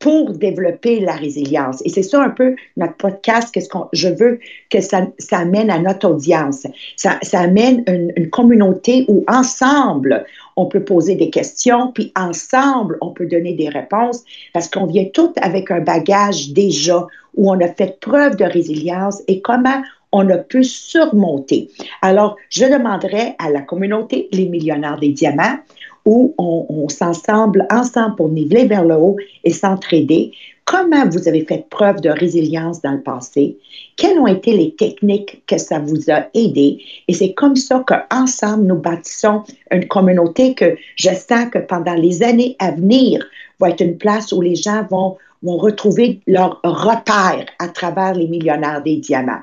pour 0.02 0.32
développer 0.32 1.00
la 1.00 1.14
résilience. 1.14 1.82
Et 1.86 1.90
c'est 1.90 2.04
ça 2.04 2.22
un 2.22 2.32
peu 2.32 2.56
notre 2.76 2.96
podcast, 2.96 3.54
qu'est-ce 3.54 3.70
qu'on, 3.70 3.88
je 3.94 4.08
veux 4.08 4.40
que 4.72 4.82
ça, 4.82 5.08
ça 5.20 5.38
amène 5.38 5.70
à 5.70 5.78
notre 5.78 6.10
audience. 6.10 6.66
Ça, 6.96 7.20
ça 7.22 7.42
amène 7.42 7.84
une, 7.88 8.12
une, 8.16 8.30
communauté 8.32 9.06
où 9.08 9.24
ensemble, 9.28 10.26
on 10.56 10.66
peut 10.66 10.84
poser 10.84 11.16
des 11.16 11.30
questions, 11.30 11.92
puis 11.94 12.12
ensemble, 12.16 12.98
on 13.02 13.12
peut 13.12 13.28
donner 13.28 13.54
des 13.54 13.70
réponses, 13.70 14.24
parce 14.54 14.68
qu'on 14.68 14.88
vient 14.88 15.06
tout 15.14 15.34
avec 15.40 15.70
un 15.70 15.82
bagage 15.82 16.52
déjà 16.52 17.06
où 17.36 17.52
on 17.52 17.60
a 17.62 17.68
fait 17.68 18.00
preuve 18.00 18.36
de 18.36 18.44
résilience 18.44 19.22
et 19.28 19.42
comment 19.42 19.84
on 20.12 20.30
a 20.30 20.38
pu 20.38 20.64
surmonter. 20.64 21.70
Alors, 22.02 22.36
je 22.50 22.66
demanderai 22.66 23.36
à 23.40 23.50
la 23.50 23.62
communauté, 23.62 24.28
les 24.32 24.48
millionnaires 24.48 25.00
des 25.00 25.10
diamants, 25.10 25.58
où 26.06 26.34
on, 26.38 26.90
s'ensemble 26.90 27.68
ensemble 27.70 28.16
pour 28.16 28.30
niveler 28.30 28.66
vers 28.66 28.84
le 28.84 28.96
haut 28.96 29.18
et 29.44 29.52
s'entraider. 29.52 30.32
Comment 30.66 31.08
vous 31.08 31.28
avez 31.28 31.46
fait 31.46 31.66
preuve 31.70 32.02
de 32.02 32.10
résilience 32.10 32.82
dans 32.82 32.94
le 32.94 33.02
passé? 33.02 33.58
Quelles 33.98 34.18
ont 34.20 34.28
été 34.28 34.56
les 34.56 34.74
techniques 34.76 35.44
que 35.46 35.58
ça 35.58 35.80
vous 35.80 36.10
a 36.10 36.28
aidé? 36.34 36.82
Et 37.08 37.14
c'est 37.14 37.34
comme 37.34 37.56
ça 37.56 37.84
qu'ensemble, 37.86 38.66
nous 38.66 38.78
bâtissons 38.78 39.44
une 39.72 39.88
communauté 39.88 40.54
que 40.54 40.76
je 40.96 41.10
sens 41.10 41.50
que 41.52 41.60
pendant 41.60 41.96
les 41.96 42.24
années 42.24 42.56
à 42.60 42.72
venir 42.72 43.26
va 43.60 43.70
être 43.70 43.82
une 43.82 43.98
place 43.98 44.32
où 44.32 44.42
les 44.42 44.56
gens 44.56 44.86
vont, 44.90 45.18
vont 45.44 45.58
retrouver 45.58 46.20
leur 46.26 46.60
repère 46.64 47.46
à 47.60 47.68
travers 47.68 48.16
les 48.16 48.28
millionnaires 48.28 48.82
des 48.82 48.98
diamants. 48.98 49.42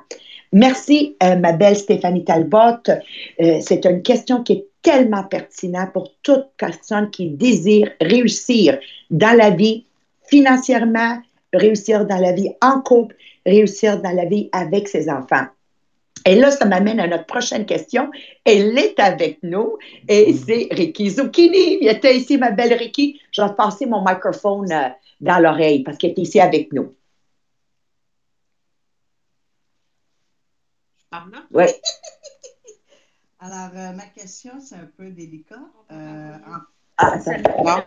Merci, 0.52 1.16
euh, 1.22 1.36
ma 1.36 1.52
belle 1.52 1.76
Stéphanie 1.76 2.24
Talbot. 2.24 2.88
Euh, 3.40 3.58
c'est 3.60 3.84
une 3.84 4.02
question 4.02 4.42
qui 4.42 4.52
est 4.52 4.66
tellement 4.82 5.24
pertinente 5.24 5.92
pour 5.92 6.12
toute 6.22 6.46
personne 6.56 7.10
qui 7.10 7.30
désire 7.30 7.90
réussir 8.00 8.78
dans 9.10 9.36
la 9.36 9.50
vie 9.50 9.84
financièrement, 10.28 11.18
réussir 11.52 12.06
dans 12.06 12.16
la 12.18 12.32
vie 12.32 12.50
en 12.62 12.80
couple, 12.80 13.16
réussir 13.44 14.00
dans 14.00 14.12
la 14.12 14.24
vie 14.24 14.48
avec 14.52 14.88
ses 14.88 15.10
enfants. 15.10 15.46
Et 16.26 16.34
là, 16.34 16.50
ça 16.50 16.64
m'amène 16.64 17.00
à 17.00 17.06
notre 17.06 17.26
prochaine 17.26 17.64
question. 17.64 18.10
Elle 18.44 18.76
est 18.78 18.98
avec 19.00 19.38
nous 19.42 19.78
et 20.08 20.34
c'est 20.34 20.68
Ricky 20.70 21.10
Zucchini. 21.10 21.78
Il 21.80 21.88
était 21.88 22.16
ici, 22.16 22.38
ma 22.38 22.50
belle 22.50 22.74
Ricky. 22.74 23.20
Je 23.32 23.42
vais 23.42 23.54
passer 23.56 23.86
mon 23.86 24.04
microphone 24.04 24.70
euh, 24.72 24.88
dans 25.20 25.38
l'oreille 25.38 25.82
parce 25.82 25.96
qu'elle 25.96 26.10
est 26.10 26.18
ici 26.18 26.40
avec 26.40 26.72
nous. 26.72 26.92
Pardon? 31.10 31.38
Oui. 31.50 31.64
Alors, 33.40 33.70
euh, 33.74 33.92
ma 33.92 34.06
question, 34.06 34.60
c'est 34.60 34.74
un 34.74 34.90
peu 34.96 35.10
délicat. 35.10 35.60
Euh, 35.90 36.34
en... 36.46 36.58
Ah, 36.96 37.12
attends. 37.14 37.86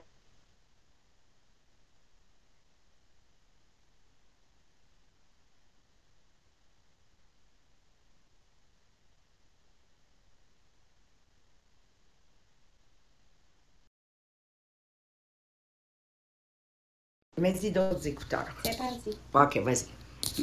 Mets-y 17.38 17.72
d'autres 17.72 18.08
écouteurs. 18.08 18.46
C'est 18.64 18.78
parti. 18.78 19.18
OK, 19.34 19.58
vas-y. 19.64 19.88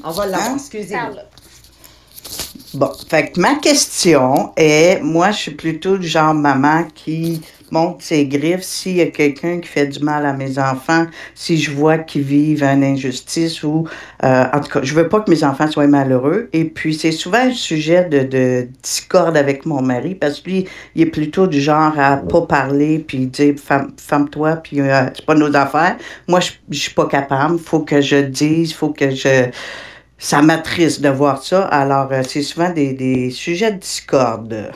On 0.02 0.10
va 0.10 0.24
hein? 0.24 0.26
là. 0.26 0.54
Excusez-moi. 0.54 1.22
Bon, 2.78 2.92
fait 3.08 3.32
que 3.32 3.40
ma 3.40 3.56
question 3.56 4.52
est, 4.56 5.00
moi, 5.02 5.32
je 5.32 5.36
suis 5.36 5.50
plutôt 5.50 5.98
du 5.98 6.06
genre 6.06 6.32
maman 6.32 6.84
qui 6.94 7.42
monte 7.72 8.02
ses 8.02 8.24
griffes 8.24 8.62
s'il 8.62 8.98
y 8.98 9.00
a 9.00 9.06
quelqu'un 9.06 9.58
qui 9.58 9.66
fait 9.66 9.88
du 9.88 9.98
mal 9.98 10.24
à 10.24 10.32
mes 10.32 10.60
enfants, 10.60 11.06
si 11.34 11.58
je 11.58 11.72
vois 11.72 11.98
qu'ils 11.98 12.22
vivent 12.22 12.62
une 12.62 12.84
injustice 12.84 13.64
ou, 13.64 13.88
euh, 14.22 14.44
en 14.54 14.60
tout 14.60 14.70
cas, 14.70 14.80
je 14.84 14.94
veux 14.94 15.08
pas 15.08 15.22
que 15.22 15.28
mes 15.28 15.42
enfants 15.42 15.68
soient 15.68 15.88
malheureux. 15.88 16.48
Et 16.52 16.66
puis, 16.66 16.94
c'est 16.94 17.10
souvent 17.10 17.48
un 17.48 17.52
sujet 17.52 18.04
de, 18.04 18.22
de 18.22 18.68
discorde 18.80 19.36
avec 19.36 19.66
mon 19.66 19.82
mari 19.82 20.14
parce 20.14 20.38
que 20.38 20.48
lui, 20.48 20.68
il 20.94 21.02
est 21.02 21.06
plutôt 21.06 21.48
du 21.48 21.60
genre 21.60 21.98
à 21.98 22.18
pas 22.18 22.42
parler 22.42 23.00
puis 23.00 23.26
dire, 23.26 23.56
femme-toi, 23.96 24.54
puis 24.54 24.80
euh, 24.82 25.06
c'est 25.16 25.26
pas 25.26 25.34
nos 25.34 25.52
affaires. 25.56 25.96
Moi, 26.28 26.38
je, 26.38 26.52
je 26.70 26.78
suis 26.78 26.94
pas 26.94 27.06
capable. 27.06 27.58
Faut 27.58 27.80
que 27.80 28.00
je 28.00 28.18
dise, 28.18 28.72
faut 28.72 28.90
que 28.90 29.10
je 29.10 29.46
ça 30.18 30.42
m'attriste 30.42 31.00
de 31.00 31.08
voir 31.08 31.42
ça. 31.42 31.62
Alors, 31.66 32.08
euh, 32.12 32.22
c'est 32.26 32.42
souvent 32.42 32.70
des, 32.70 32.92
des 32.92 33.30
sujets 33.30 33.72
de 33.72 33.78
discorde. 33.78 34.72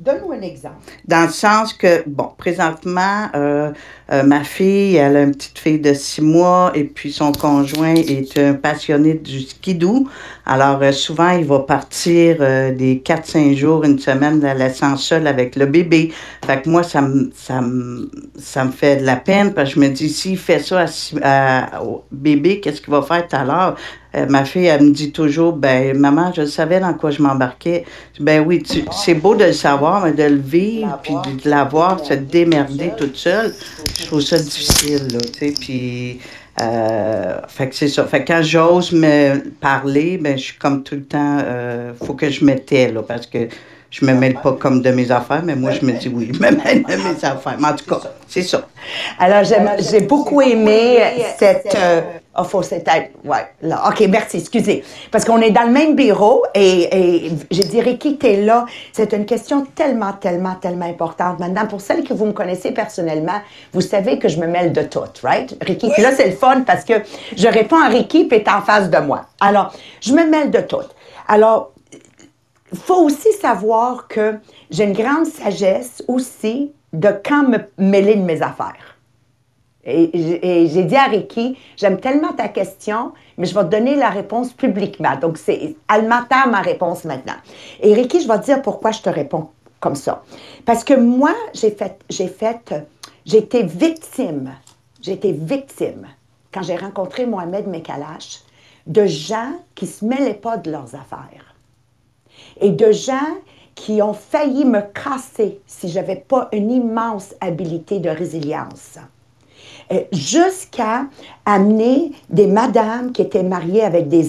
Donne-nous 0.00 0.32
un 0.32 0.40
exemple. 0.40 0.76
Dans 1.06 1.26
le 1.26 1.30
sens 1.30 1.74
que, 1.74 2.02
bon, 2.06 2.30
présentement, 2.38 3.28
euh, 3.34 3.70
euh, 4.10 4.22
ma 4.22 4.44
fille, 4.44 4.96
elle 4.96 5.14
a 5.14 5.22
une 5.24 5.34
petite 5.34 5.58
fille 5.58 5.78
de 5.78 5.92
six 5.92 6.22
mois 6.22 6.72
et 6.74 6.84
puis 6.84 7.12
son 7.12 7.32
conjoint 7.32 7.94
est 7.94 8.38
un 8.38 8.54
passionné 8.54 9.12
du 9.12 9.40
skidoo. 9.40 10.08
Alors, 10.52 10.82
euh, 10.82 10.90
souvent, 10.90 11.30
il 11.30 11.44
va 11.44 11.60
partir 11.60 12.38
euh, 12.40 12.72
des 12.72 13.04
4-5 13.06 13.54
jours, 13.54 13.84
une 13.84 14.00
semaine, 14.00 14.40
la 14.40 14.52
laissant 14.52 14.96
seule 14.96 15.28
avec 15.28 15.54
le 15.54 15.64
bébé. 15.66 16.12
Fait 16.44 16.60
que 16.60 16.68
moi, 16.68 16.82
ça 16.82 17.02
me, 17.02 17.30
fait 18.72 18.96
de 18.96 19.06
la 19.06 19.14
peine 19.14 19.54
parce 19.54 19.68
que 19.68 19.74
je 19.76 19.80
me 19.80 19.88
dis, 19.90 20.08
s'il 20.08 20.36
fait 20.36 20.58
ça 20.58 20.86
à, 21.22 21.84
au 21.84 22.02
bébé, 22.10 22.58
qu'est-ce 22.58 22.80
qu'il 22.80 22.90
va 22.90 23.00
faire 23.00 23.28
tout 23.28 23.36
à 23.36 23.44
l'heure? 23.44 23.76
Euh, 24.16 24.26
ma 24.28 24.44
fille, 24.44 24.66
elle 24.66 24.82
me 24.82 24.90
dit 24.90 25.12
toujours, 25.12 25.52
ben, 25.52 25.96
maman, 25.96 26.32
je 26.34 26.44
savais 26.46 26.80
dans 26.80 26.94
quoi 26.94 27.12
je 27.12 27.22
m'embarquais. 27.22 27.84
Ben 28.18 28.44
oui, 28.44 28.60
c'est 28.90 29.14
beau 29.14 29.36
de 29.36 29.44
le 29.44 29.52
savoir, 29.52 30.04
mais 30.04 30.14
de 30.14 30.24
le 30.24 30.40
vivre, 30.40 30.98
puis 31.00 31.14
de 31.44 31.48
l'avoir, 31.48 32.04
se 32.04 32.14
démerder 32.14 32.90
toute 32.98 33.14
seule, 33.14 33.54
je 34.00 34.06
trouve 34.06 34.20
ça 34.20 34.36
difficile, 34.36 35.12
là, 35.12 35.20
tu 35.20 35.52
puis... 35.52 36.18
euh, 36.60 37.40
fait 37.48 37.68
que 37.68 37.74
c'est 37.74 37.88
ça. 37.88 38.04
Fait 38.04 38.24
que 38.24 38.32
quand 38.32 38.42
j'ose 38.42 38.92
me 38.92 39.50
parler, 39.60 40.18
ben, 40.18 40.36
je 40.36 40.42
suis 40.44 40.58
comme 40.58 40.82
tout 40.82 40.94
le 40.96 41.04
temps, 41.04 41.38
euh, 41.44 41.92
faut 42.04 42.14
que 42.14 42.28
je 42.30 42.44
me 42.44 42.54
tais, 42.56 42.90
là, 42.90 43.02
parce 43.02 43.26
que 43.26 43.48
je 43.90 44.04
me 44.04 44.12
mêle 44.14 44.34
pas 44.34 44.52
comme 44.52 44.82
de 44.82 44.90
mes 44.90 45.10
affaires, 45.10 45.42
mais 45.44 45.56
moi, 45.56 45.72
je 45.72 45.84
me 45.84 45.92
dis 45.92 46.08
oui, 46.08 46.30
je 46.32 46.38
me 46.38 46.50
mêle 46.50 46.82
de 46.82 46.96
mes 46.96 47.24
affaires. 47.24 47.56
Mais 47.58 47.68
en 47.68 47.74
tout 47.74 47.86
cas, 47.86 48.00
c'est 48.28 48.42
ça. 48.42 48.68
Alors, 49.18 49.42
j'ai 49.44 50.00
beaucoup 50.00 50.40
aimé 50.42 50.98
cette. 51.38 51.74
euh, 51.76 52.00
oh, 52.40 52.44
faut 52.44 52.62
c'était. 52.62 53.12
Ouais, 53.24 53.46
là. 53.62 53.84
OK, 53.88 54.00
merci, 54.08 54.38
excusez. 54.38 54.84
Parce 55.10 55.24
qu'on 55.24 55.40
est 55.40 55.50
dans 55.50 55.64
le 55.64 55.70
même 55.70 55.94
bureau 55.94 56.44
et, 56.54 57.26
et 57.26 57.32
je 57.50 57.62
dirais 57.62 57.96
qui 57.96 58.16
t'es 58.16 58.36
là. 58.42 58.66
C'est 58.92 59.12
une 59.12 59.26
question 59.26 59.66
tellement, 59.74 60.12
tellement, 60.12 60.54
tellement 60.54 60.86
importante. 60.86 61.38
Maintenant, 61.38 61.66
pour 61.66 61.80
celles 61.80 62.04
que 62.04 62.12
vous 62.12 62.26
me 62.26 62.32
connaissez 62.32 62.72
personnellement, 62.72 63.40
vous 63.72 63.80
savez 63.80 64.18
que 64.18 64.28
je 64.28 64.38
me 64.38 64.46
mêle 64.46 64.72
de 64.72 64.82
tout, 64.82 65.00
right? 65.22 65.56
Ricky, 65.60 65.90
puis 65.90 66.02
là, 66.02 66.12
c'est 66.12 66.26
le 66.26 66.36
fun 66.36 66.62
parce 66.62 66.84
que 66.84 66.94
je 67.36 67.48
réponds 67.48 67.80
à 67.80 67.88
Ricky 67.88 68.24
puis 68.24 68.38
est 68.38 68.48
en 68.48 68.60
face 68.60 68.90
de 68.90 68.98
moi. 68.98 69.26
Alors, 69.40 69.72
je 70.00 70.12
me 70.12 70.24
mêle 70.28 70.50
de 70.50 70.60
tout. 70.60 70.76
Alors, 71.28 71.72
il 72.72 72.78
faut 72.78 73.02
aussi 73.04 73.32
savoir 73.32 74.06
que 74.08 74.34
j'ai 74.70 74.84
une 74.84 74.92
grande 74.92 75.26
sagesse 75.26 76.02
aussi 76.08 76.72
de 76.92 77.08
quand 77.24 77.48
me 77.48 77.58
mêler 77.78 78.16
de 78.16 78.22
mes 78.22 78.42
affaires. 78.42 78.89
Et, 79.84 80.68
j'ai 80.68 80.84
dit 80.84 80.96
à 80.96 81.04
Ricky, 81.04 81.56
j'aime 81.76 82.00
tellement 82.00 82.32
ta 82.32 82.48
question, 82.48 83.12
mais 83.38 83.46
je 83.46 83.54
vais 83.54 83.64
te 83.64 83.70
donner 83.70 83.96
la 83.96 84.10
réponse 84.10 84.52
publiquement. 84.52 85.16
Donc, 85.16 85.38
c'est, 85.38 85.76
m'attend 85.88 86.48
ma 86.50 86.60
réponse 86.60 87.04
maintenant. 87.04 87.36
Et 87.80 87.94
Ricky, 87.94 88.20
je 88.20 88.28
vais 88.28 88.38
te 88.38 88.44
dire 88.44 88.62
pourquoi 88.62 88.90
je 88.90 89.00
te 89.00 89.08
réponds 89.08 89.48
comme 89.80 89.96
ça. 89.96 90.22
Parce 90.66 90.84
que 90.84 90.94
moi, 90.94 91.34
j'ai 91.54 91.70
fait, 91.70 91.98
j'ai 92.10 92.28
fait, 92.28 92.74
j'ai 93.24 93.38
été 93.38 93.62
victime, 93.62 94.52
j'ai 95.00 95.12
été 95.12 95.32
victime, 95.32 96.06
quand 96.52 96.62
j'ai 96.62 96.76
rencontré 96.76 97.24
Mohamed 97.24 97.66
Mekalash, 97.66 98.40
de 98.86 99.06
gens 99.06 99.52
qui 99.74 99.86
se 99.86 100.04
mêlaient 100.04 100.34
pas 100.34 100.56
de 100.56 100.70
leurs 100.70 100.94
affaires 100.94 101.54
et 102.60 102.70
de 102.70 102.92
gens 102.92 103.36
qui 103.74 104.02
ont 104.02 104.14
failli 104.14 104.64
me 104.64 104.80
casser 104.80 105.60
si 105.66 105.88
je 105.88 105.94
n'avais 105.98 106.16
pas 106.16 106.48
une 106.52 106.70
immense 106.70 107.34
habilité 107.40 107.98
de 107.98 108.10
résilience. 108.10 108.98
Euh, 109.92 110.04
Jusqu'à 110.12 111.06
amener 111.44 112.12
des 112.28 112.46
madames 112.46 113.12
qui 113.12 113.22
étaient 113.22 113.42
mariées 113.42 113.82
avec 113.82 114.08
des 114.08 114.24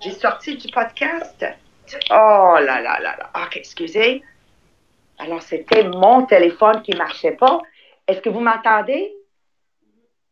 J'ai 0.00 0.12
sorti 0.12 0.56
du 0.56 0.68
podcast. 0.68 1.44
Oh 2.10 2.56
là 2.60 2.80
là 2.80 3.00
là 3.00 3.16
là. 3.16 3.30
OK, 3.44 3.56
excusez. 3.56 4.22
Alors, 5.18 5.42
c'était 5.42 5.84
mon 5.84 6.26
téléphone 6.26 6.82
qui 6.82 6.92
ne 6.92 6.98
marchait 6.98 7.32
pas. 7.32 7.60
Est-ce 8.06 8.20
que 8.20 8.28
vous 8.28 8.40
m'entendez? 8.40 9.12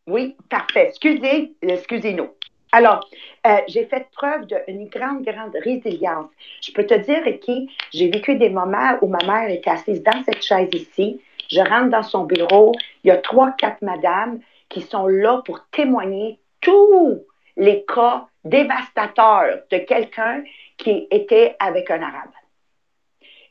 Oui, 0.07 0.37
parfait. 0.51 0.89
Excusez, 0.89 1.55
excusez-nous. 1.63 2.31
Alors, 2.77 3.09
euh, 3.47 3.59
j'ai 3.69 3.85
fait 3.85 4.09
preuve 4.11 4.47
d'une 4.47 4.89
grande, 4.89 5.23
grande 5.23 5.55
résilience. 5.63 6.29
Je 6.61 6.73
peux 6.73 6.85
te 6.85 6.95
dire, 6.95 7.23
Ricky, 7.23 7.71
j'ai 7.93 8.09
vécu 8.11 8.35
des 8.35 8.49
moments 8.49 8.99
où 9.01 9.07
ma 9.07 9.25
mère 9.25 9.49
était 9.49 9.71
assise 9.71 10.03
dans 10.03 10.25
cette 10.25 10.43
chaise 10.43 10.71
ici. 10.73 11.21
Je 11.53 11.61
rentre 11.61 11.91
dans 11.91 12.03
son 12.03 12.25
bureau. 12.25 12.73
Il 13.05 13.09
y 13.09 13.11
a 13.13 13.19
trois, 13.19 13.53
quatre 13.53 13.81
madames 13.83 14.41
qui 14.69 14.81
sont 14.81 15.07
là 15.07 15.41
pour 15.45 15.65
témoigner 15.71 16.41
tous 16.61 17.23
les 17.57 17.85
cas 17.85 18.27
dévastateurs 18.43 19.61
de 19.71 19.79
quelqu'un 19.79 20.43
qui 20.77 21.07
était 21.13 21.55
avec 21.61 21.93
un 21.93 22.03
arabe. 22.03 22.33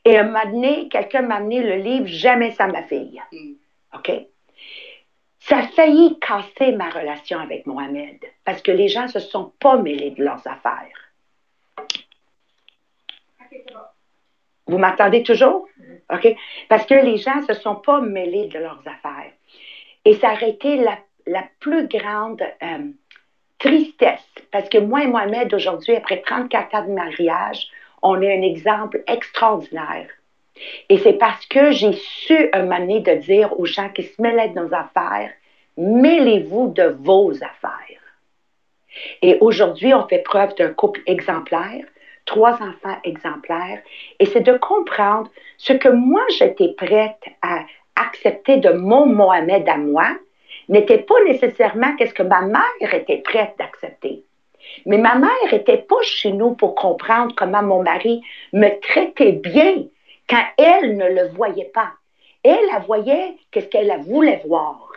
Et 0.04 0.18
un 0.18 0.24
moment 0.24 0.44
donné, 0.52 0.88
quelqu'un 0.90 1.22
m'a 1.22 1.36
amené 1.36 1.62
le 1.62 1.76
livre 1.76 2.06
Jamais 2.08 2.50
sans 2.50 2.68
ma 2.68 2.82
fille. 2.82 3.22
OK? 3.94 4.12
Ça 5.46 5.58
a 5.58 5.68
failli 5.68 6.18
casser 6.20 6.72
ma 6.72 6.88
relation 6.88 7.38
avec 7.38 7.66
Mohamed 7.66 8.18
parce 8.46 8.62
que 8.62 8.72
les 8.72 8.88
gens 8.88 9.08
se 9.08 9.20
sont 9.20 9.52
pas 9.60 9.76
mêlés 9.76 10.12
de 10.12 10.24
leurs 10.24 10.46
affaires. 10.46 11.12
Vous 14.66 14.78
m'entendez 14.78 15.22
toujours? 15.22 15.68
OK? 16.10 16.34
Parce 16.70 16.86
que 16.86 16.94
les 16.94 17.18
gens 17.18 17.36
ne 17.36 17.54
se 17.54 17.60
sont 17.60 17.76
pas 17.76 18.00
mêlés 18.00 18.48
de 18.48 18.58
leurs 18.58 18.82
affaires. 18.86 19.32
Et 20.06 20.14
ça 20.14 20.32
aurait 20.32 20.50
été 20.50 20.76
la, 20.76 20.98
la 21.26 21.44
plus 21.60 21.88
grande 21.88 22.42
euh, 22.62 22.90
tristesse 23.58 24.34
parce 24.50 24.70
que 24.70 24.78
moi 24.78 25.02
et 25.02 25.08
Mohamed, 25.08 25.52
aujourd'hui, 25.52 25.94
après 25.94 26.22
34 26.22 26.74
ans 26.74 26.86
de 26.86 26.92
mariage, 26.92 27.68
on 28.00 28.22
est 28.22 28.38
un 28.38 28.42
exemple 28.42 29.02
extraordinaire. 29.06 30.08
Et 30.88 30.98
c'est 30.98 31.14
parce 31.14 31.44
que 31.46 31.72
j'ai 31.72 31.92
su 31.92 32.48
un 32.52 32.62
moment 32.62 33.00
de 33.00 33.14
dire 33.14 33.58
aux 33.58 33.66
gens 33.66 33.88
qui 33.88 34.04
se 34.04 34.20
mêlaient 34.20 34.50
de 34.50 34.60
nos 34.60 34.72
affaires, 34.72 35.32
mêlez-vous 35.76 36.68
de 36.68 36.96
vos 37.00 37.32
affaires. 37.34 38.00
Et 39.22 39.38
aujourd'hui, 39.40 39.92
on 39.92 40.06
fait 40.06 40.20
preuve 40.20 40.54
d'un 40.54 40.72
couple 40.72 41.00
exemplaire, 41.06 41.84
trois 42.26 42.54
enfants 42.54 42.98
exemplaires, 43.02 43.82
et 44.20 44.26
c'est 44.26 44.40
de 44.40 44.56
comprendre 44.56 45.30
ce 45.58 45.72
que 45.72 45.88
moi 45.88 46.22
j'étais 46.38 46.74
prête 46.76 47.22
à 47.42 47.64
accepter 47.96 48.58
de 48.58 48.70
mon 48.70 49.06
Mohamed 49.06 49.68
à 49.68 49.76
moi 49.76 50.06
n'était 50.68 50.98
pas 50.98 51.22
nécessairement 51.24 51.94
qu'est-ce 51.96 52.14
que 52.14 52.22
ma 52.22 52.42
mère 52.42 52.94
était 52.94 53.18
prête 53.18 53.54
d'accepter. 53.58 54.22
Mais 54.86 54.98
ma 54.98 55.16
mère 55.16 55.30
n'était 55.52 55.78
pas 55.78 56.00
chez 56.02 56.32
nous 56.32 56.54
pour 56.54 56.74
comprendre 56.74 57.34
comment 57.36 57.62
mon 57.62 57.82
mari 57.82 58.22
me 58.52 58.68
traitait 58.80 59.32
bien 59.32 59.84
quand 60.28 60.44
elle 60.58 60.96
ne 60.96 61.08
le 61.08 61.28
voyait 61.28 61.70
pas. 61.72 61.92
Elle, 62.42 62.68
elle 62.74 62.82
voyait 62.82 63.36
qu'est-ce 63.50 63.68
qu'elle 63.68 63.92
voulait 64.02 64.42
voir. 64.46 64.90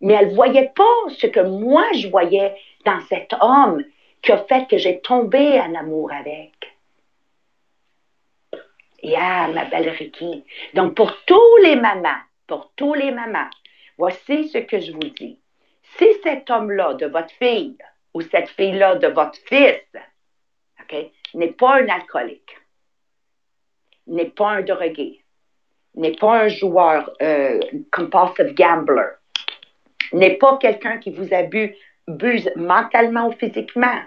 Mais 0.00 0.14
elle 0.14 0.30
ne 0.30 0.34
voyait 0.34 0.72
pas 0.74 1.08
ce 1.16 1.26
que 1.26 1.40
moi 1.40 1.84
je 1.94 2.08
voyais 2.08 2.54
dans 2.84 3.00
cet 3.08 3.34
homme 3.40 3.82
qui 4.22 4.32
a 4.32 4.38
fait 4.38 4.66
que 4.68 4.78
j'ai 4.78 5.00
tombé 5.00 5.60
en 5.60 5.74
amour 5.74 6.12
avec. 6.12 6.52
Et 9.02 9.14
ah, 9.16 9.48
ma 9.48 9.66
belle 9.66 9.90
Ricky. 9.90 10.44
Donc, 10.72 10.94
pour 10.94 11.12
tous 11.26 11.56
les 11.62 11.76
mamans, 11.76 12.22
pour 12.46 12.72
tous 12.74 12.94
les 12.94 13.10
mamans, 13.10 13.50
voici 13.98 14.48
ce 14.48 14.58
que 14.58 14.80
je 14.80 14.92
vous 14.92 14.98
dis. 14.98 15.38
Si 15.98 16.06
cet 16.22 16.48
homme-là 16.48 16.94
de 16.94 17.06
votre 17.06 17.32
fille 17.34 17.76
ou 18.14 18.22
cette 18.22 18.48
fille-là 18.48 18.96
de 18.96 19.08
votre 19.08 19.38
fils, 19.46 19.82
n'est 21.34 21.52
pas 21.52 21.80
un 21.80 21.88
alcoolique, 21.88 22.56
n'est 24.06 24.30
pas 24.30 24.50
un 24.50 24.62
drogué, 24.62 25.22
n'est 25.94 26.16
pas 26.16 26.42
un 26.44 26.48
joueur 26.48 27.10
euh, 27.22 27.60
compulsive 27.92 28.54
gambler, 28.54 29.10
n'est 30.12 30.36
pas 30.36 30.58
quelqu'un 30.58 30.98
qui 30.98 31.10
vous 31.10 31.32
abuse, 31.32 32.50
mentalement 32.56 33.28
ou 33.28 33.32
physiquement, 33.32 34.00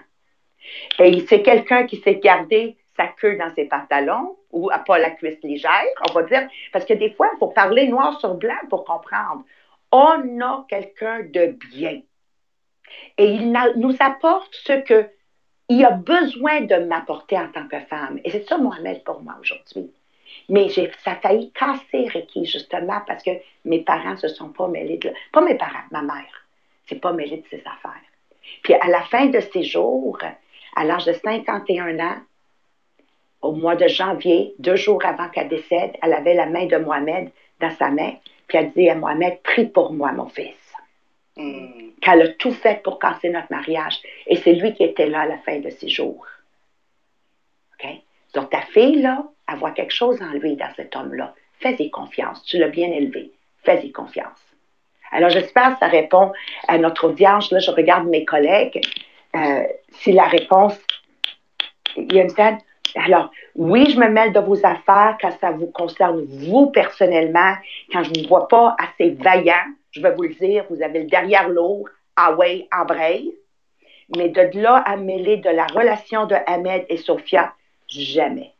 et 0.98 1.20
c'est 1.28 1.42
quelqu'un 1.42 1.86
qui 1.86 1.96
sait 1.96 2.16
garder 2.16 2.76
sa 2.96 3.06
queue 3.06 3.36
dans 3.36 3.54
ses 3.54 3.66
pantalons 3.66 4.36
ou 4.50 4.70
pas 4.86 4.98
la 4.98 5.10
cuisse 5.10 5.38
légère, 5.42 5.70
on 6.08 6.12
va 6.12 6.22
dire, 6.24 6.48
parce 6.72 6.84
que 6.84 6.94
des 6.94 7.12
fois, 7.12 7.30
il 7.34 7.38
faut 7.38 7.48
parler 7.48 7.86
noir 7.88 8.18
sur 8.20 8.34
blanc 8.34 8.58
pour 8.68 8.84
comprendre. 8.84 9.44
On 9.92 10.40
a 10.40 10.66
quelqu'un 10.68 11.20
de 11.22 11.56
bien. 11.70 12.00
Et 13.18 13.26
il 13.26 13.52
nous 13.76 13.94
apporte 14.00 14.54
ce 14.64 14.80
qu'il 15.68 15.84
a 15.84 15.90
besoin 15.90 16.62
de 16.62 16.76
m'apporter 16.76 17.38
en 17.38 17.48
tant 17.48 17.68
que 17.68 17.78
femme. 17.80 18.18
Et 18.24 18.30
c'est 18.30 18.48
ça, 18.48 18.58
Mohamed, 18.58 19.04
pour 19.04 19.22
moi 19.22 19.34
aujourd'hui. 19.40 19.90
Mais 20.48 20.68
ça 20.68 21.12
a 21.12 21.16
failli 21.16 21.52
casser 21.52 22.08
Ricky, 22.08 22.46
justement, 22.46 23.00
parce 23.06 23.22
que 23.22 23.30
mes 23.64 23.80
parents 23.80 24.16
se 24.16 24.28
sont 24.28 24.48
pas 24.48 24.68
mêlés 24.68 24.98
de... 24.98 25.12
Pas 25.32 25.42
mes 25.42 25.56
parents, 25.56 25.84
ma 25.90 26.02
mère. 26.02 26.46
C'est 26.86 27.00
pas 27.00 27.12
mêlée 27.12 27.38
de 27.38 27.46
ses 27.48 27.60
affaires. 27.60 28.00
Puis 28.62 28.74
à 28.74 28.86
la 28.88 29.02
fin 29.02 29.26
de 29.26 29.40
ses 29.40 29.62
jours, 29.62 30.18
à 30.74 30.84
l'âge 30.84 31.04
de 31.04 31.12
51 31.12 31.98
ans, 31.98 32.16
au 33.42 33.52
mois 33.52 33.76
de 33.76 33.88
janvier, 33.88 34.54
deux 34.58 34.76
jours 34.76 35.04
avant 35.04 35.28
qu'elle 35.28 35.48
décède, 35.48 35.92
elle 36.02 36.14
avait 36.14 36.34
la 36.34 36.46
main 36.46 36.66
de 36.66 36.76
Mohamed 36.76 37.30
dans 37.60 37.70
sa 37.76 37.90
main, 37.90 38.14
puis 38.46 38.58
elle 38.58 38.72
dit 38.72 38.88
à 38.88 38.94
Mohamed, 38.94 39.40
prie 39.42 39.66
pour 39.66 39.92
moi, 39.92 40.12
mon 40.12 40.28
fils. 40.28 40.56
Hmm. 41.36 41.87
Qu'elle 42.08 42.22
a 42.22 42.28
tout 42.28 42.52
fait 42.52 42.82
pour 42.82 42.98
casser 42.98 43.28
notre 43.28 43.50
mariage. 43.50 43.98
Et 44.26 44.36
c'est 44.36 44.54
lui 44.54 44.72
qui 44.72 44.82
était 44.82 45.08
là 45.08 45.20
à 45.20 45.26
la 45.26 45.36
fin 45.38 45.58
de 45.58 45.68
ses 45.68 45.90
jours. 45.90 46.24
OK? 47.74 47.86
Donc, 48.34 48.48
ta 48.48 48.62
fille, 48.62 49.02
là, 49.02 49.24
elle 49.46 49.58
voit 49.58 49.72
quelque 49.72 49.92
chose 49.92 50.20
en 50.22 50.32
lui, 50.32 50.56
dans 50.56 50.72
cet 50.74 50.96
homme-là. 50.96 51.34
Fais-y 51.60 51.90
confiance. 51.90 52.42
Tu 52.44 52.56
l'as 52.56 52.68
bien 52.68 52.90
élevé. 52.90 53.30
Fais-y 53.62 53.92
confiance. 53.92 54.40
Alors, 55.12 55.28
j'espère 55.28 55.74
que 55.74 55.80
ça 55.80 55.88
répond 55.88 56.32
à 56.66 56.78
notre 56.78 57.08
audience. 57.08 57.50
Là, 57.50 57.58
je 57.58 57.70
regarde 57.70 58.06
mes 58.06 58.24
collègues. 58.24 58.80
Euh, 59.36 59.64
si 59.92 60.12
la 60.12 60.28
réponse, 60.28 60.78
il 61.96 62.10
y 62.14 62.20
a 62.20 62.22
une 62.22 62.30
scène. 62.30 62.58
Alors, 62.94 63.30
oui, 63.54 63.90
je 63.90 63.98
me 63.98 64.08
mêle 64.08 64.32
de 64.32 64.40
vos 64.40 64.64
affaires 64.64 65.18
quand 65.20 65.32
ça 65.42 65.50
vous 65.50 65.66
concerne 65.66 66.24
vous 66.24 66.70
personnellement, 66.70 67.54
quand 67.92 68.02
je 68.02 68.10
ne 68.12 68.22
vous 68.22 68.28
vois 68.28 68.48
pas 68.48 68.76
assez 68.78 69.10
vaillant, 69.10 69.66
je 69.90 70.00
vais 70.00 70.14
vous 70.14 70.22
le 70.22 70.34
dire, 70.34 70.64
vous 70.70 70.82
avez 70.82 71.00
le 71.00 71.06
derrière 71.06 71.48
lourd, 71.50 71.88
ouais, 72.36 72.68
embraye. 72.72 73.34
Mais 74.16 74.28
de 74.30 74.58
là 74.58 74.76
à 74.76 74.96
mêler 74.96 75.36
de 75.36 75.50
la 75.50 75.66
relation 75.66 76.26
de 76.26 76.36
Ahmed 76.46 76.86
et 76.88 76.96
Sophia, 76.96 77.52
jamais. 77.88 78.54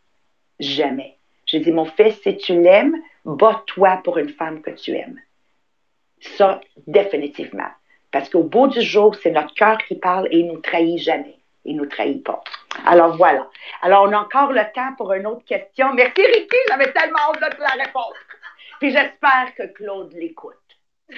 Jamais. 0.61 1.17
J'ai 1.47 1.61
dit, 1.61 1.73
mon 1.73 1.87
fils, 1.87 2.21
si 2.23 2.37
tu 2.37 2.61
l'aimes, 2.61 2.97
bats-toi 3.25 4.01
pour 4.05 4.19
une 4.19 4.29
femme 4.29 4.61
que 4.61 4.71
tu 4.71 4.95
aimes. 4.95 5.19
Ça, 6.21 6.61
définitivement. 6.87 7.71
Parce 8.11 8.29
qu'au 8.29 8.43
bout 8.43 8.69
du 8.69 8.83
jour, 8.83 9.15
c'est 9.15 9.31
notre 9.31 9.55
cœur 9.55 9.79
qui 9.79 9.95
parle 9.95 10.29
et 10.31 10.41
il 10.41 10.47
nous 10.47 10.59
trahit 10.59 10.99
jamais. 10.99 11.39
Il 11.65 11.77
nous 11.77 11.87
trahit 11.87 12.25
pas. 12.25 12.43
Alors 12.87 13.17
voilà. 13.17 13.49
Alors, 13.83 14.05
on 14.05 14.13
a 14.13 14.19
encore 14.19 14.53
le 14.53 14.63
temps 14.75 14.95
pour 14.97 15.13
une 15.13 15.27
autre 15.27 15.45
question. 15.45 15.93
Merci, 15.95 16.23
Ricky. 16.23 16.57
J'avais 16.69 16.93
tellement 16.93 17.19
hâte 17.35 17.57
de 17.57 17.63
la 17.63 17.85
réponse. 17.85 18.15
Puis 18.81 18.91
j'espère 18.93 19.55
que 19.57 19.67
Claude 19.75 20.13
l'écoute. 20.15 20.55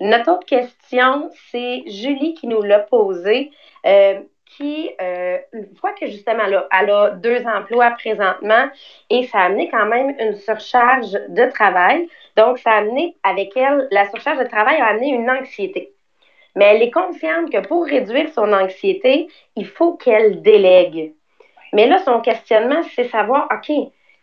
Notre 0.00 0.32
autre 0.32 0.46
question, 0.46 1.30
c'est 1.50 1.82
Julie 1.86 2.34
qui 2.34 2.46
nous 2.46 2.62
l'a 2.62 2.80
posée. 2.80 3.50
Euh, 3.86 4.20
qui, 4.56 4.90
euh, 5.00 5.38
une 5.52 5.76
fois 5.76 5.92
que 5.92 6.06
justement 6.06 6.42
elle 6.46 6.54
a, 6.54 6.68
elle 6.80 6.90
a, 6.90 7.10
deux 7.10 7.44
emplois 7.46 7.90
présentement 7.92 8.68
et 9.08 9.24
ça 9.28 9.38
a 9.38 9.44
amené 9.44 9.68
quand 9.70 9.86
même 9.86 10.14
une 10.18 10.34
surcharge 10.34 11.12
de 11.28 11.50
travail. 11.50 12.08
Donc, 12.36 12.58
ça 12.58 12.72
a 12.72 12.78
amené 12.78 13.16
avec 13.22 13.56
elle, 13.56 13.86
la 13.90 14.08
surcharge 14.10 14.38
de 14.38 14.48
travail 14.48 14.80
a 14.80 14.86
amené 14.86 15.10
une 15.10 15.30
anxiété. 15.30 15.92
Mais 16.56 16.64
elle 16.64 16.82
est 16.82 16.90
consciente 16.90 17.50
que 17.50 17.64
pour 17.66 17.84
réduire 17.84 18.28
son 18.34 18.52
anxiété, 18.52 19.28
il 19.54 19.66
faut 19.66 19.94
qu'elle 19.96 20.42
délègue. 20.42 21.14
Mais 21.72 21.86
là, 21.86 21.98
son 21.98 22.20
questionnement, 22.20 22.82
c'est 22.96 23.04
savoir, 23.04 23.48
OK, 23.52 23.70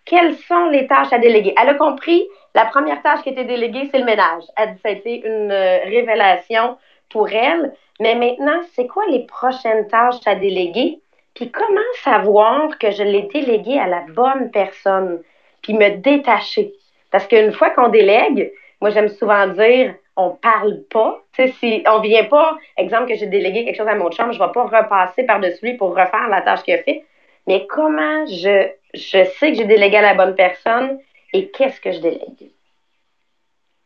quelles 0.04 0.36
sont 0.36 0.68
les 0.70 0.88
tâches 0.88 1.14
à 1.14 1.20
déléguer? 1.20 1.54
Elle 1.62 1.70
a 1.70 1.74
compris, 1.76 2.28
la 2.58 2.66
première 2.66 3.04
tâche 3.04 3.22
qui 3.22 3.30
était 3.30 3.44
déléguée, 3.44 3.88
c'est 3.92 4.00
le 4.00 4.06
ménage. 4.06 4.42
Ça 4.58 4.90
a 4.90 4.90
été 4.90 5.22
une 5.24 5.52
euh, 5.52 5.78
révélation 5.84 6.76
pour 7.08 7.30
elle. 7.30 7.72
Mais 8.00 8.16
maintenant, 8.16 8.60
c'est 8.74 8.88
quoi 8.88 9.04
les 9.12 9.28
prochaines 9.28 9.88
tâches 9.88 10.26
à 10.26 10.34
déléguer? 10.34 11.00
Puis 11.36 11.52
comment 11.52 11.92
savoir 12.04 12.80
que 12.80 12.90
je 12.90 13.04
l'ai 13.04 13.30
délégué 13.32 13.78
à 13.78 13.86
la 13.86 14.02
bonne 14.10 14.50
personne? 14.50 15.22
Puis 15.62 15.76
me 15.76 15.98
détacher? 15.98 16.74
Parce 17.12 17.28
qu'une 17.28 17.54
fois 17.54 17.70
qu'on 17.70 17.90
délègue, 17.90 18.52
moi 18.82 18.90
j'aime 18.90 19.10
souvent 19.10 19.46
dire, 19.50 19.94
on 20.16 20.32
parle 20.32 20.82
pas. 20.90 21.22
Tu 21.34 21.44
sais, 21.44 21.54
si 21.60 21.84
on 21.88 22.00
vient 22.00 22.24
pas, 22.24 22.58
exemple 22.76 23.08
que 23.08 23.16
j'ai 23.16 23.28
délégué 23.28 23.66
quelque 23.66 23.78
chose 23.78 23.88
à 23.88 23.94
mon 23.94 24.10
chambre, 24.10 24.34
je 24.34 24.40
vais 24.40 24.52
pas 24.52 24.64
repasser 24.64 25.24
par-dessus 25.26 25.64
lui 25.64 25.74
pour 25.76 25.90
refaire 25.90 26.28
la 26.28 26.42
tâche 26.42 26.64
qu'il 26.64 26.74
a 26.74 26.82
fait. 26.82 27.04
Mais 27.46 27.68
comment 27.68 28.26
je, 28.26 28.68
je 28.96 29.24
sais 29.38 29.52
que 29.52 29.58
j'ai 29.58 29.66
délégué 29.66 29.98
à 29.98 30.02
la 30.02 30.16
bonne 30.16 30.34
personne? 30.34 30.98
Et 31.34 31.50
qu'est-ce 31.50 31.80
que 31.82 31.92
je 31.92 32.00
délègue? 32.00 32.52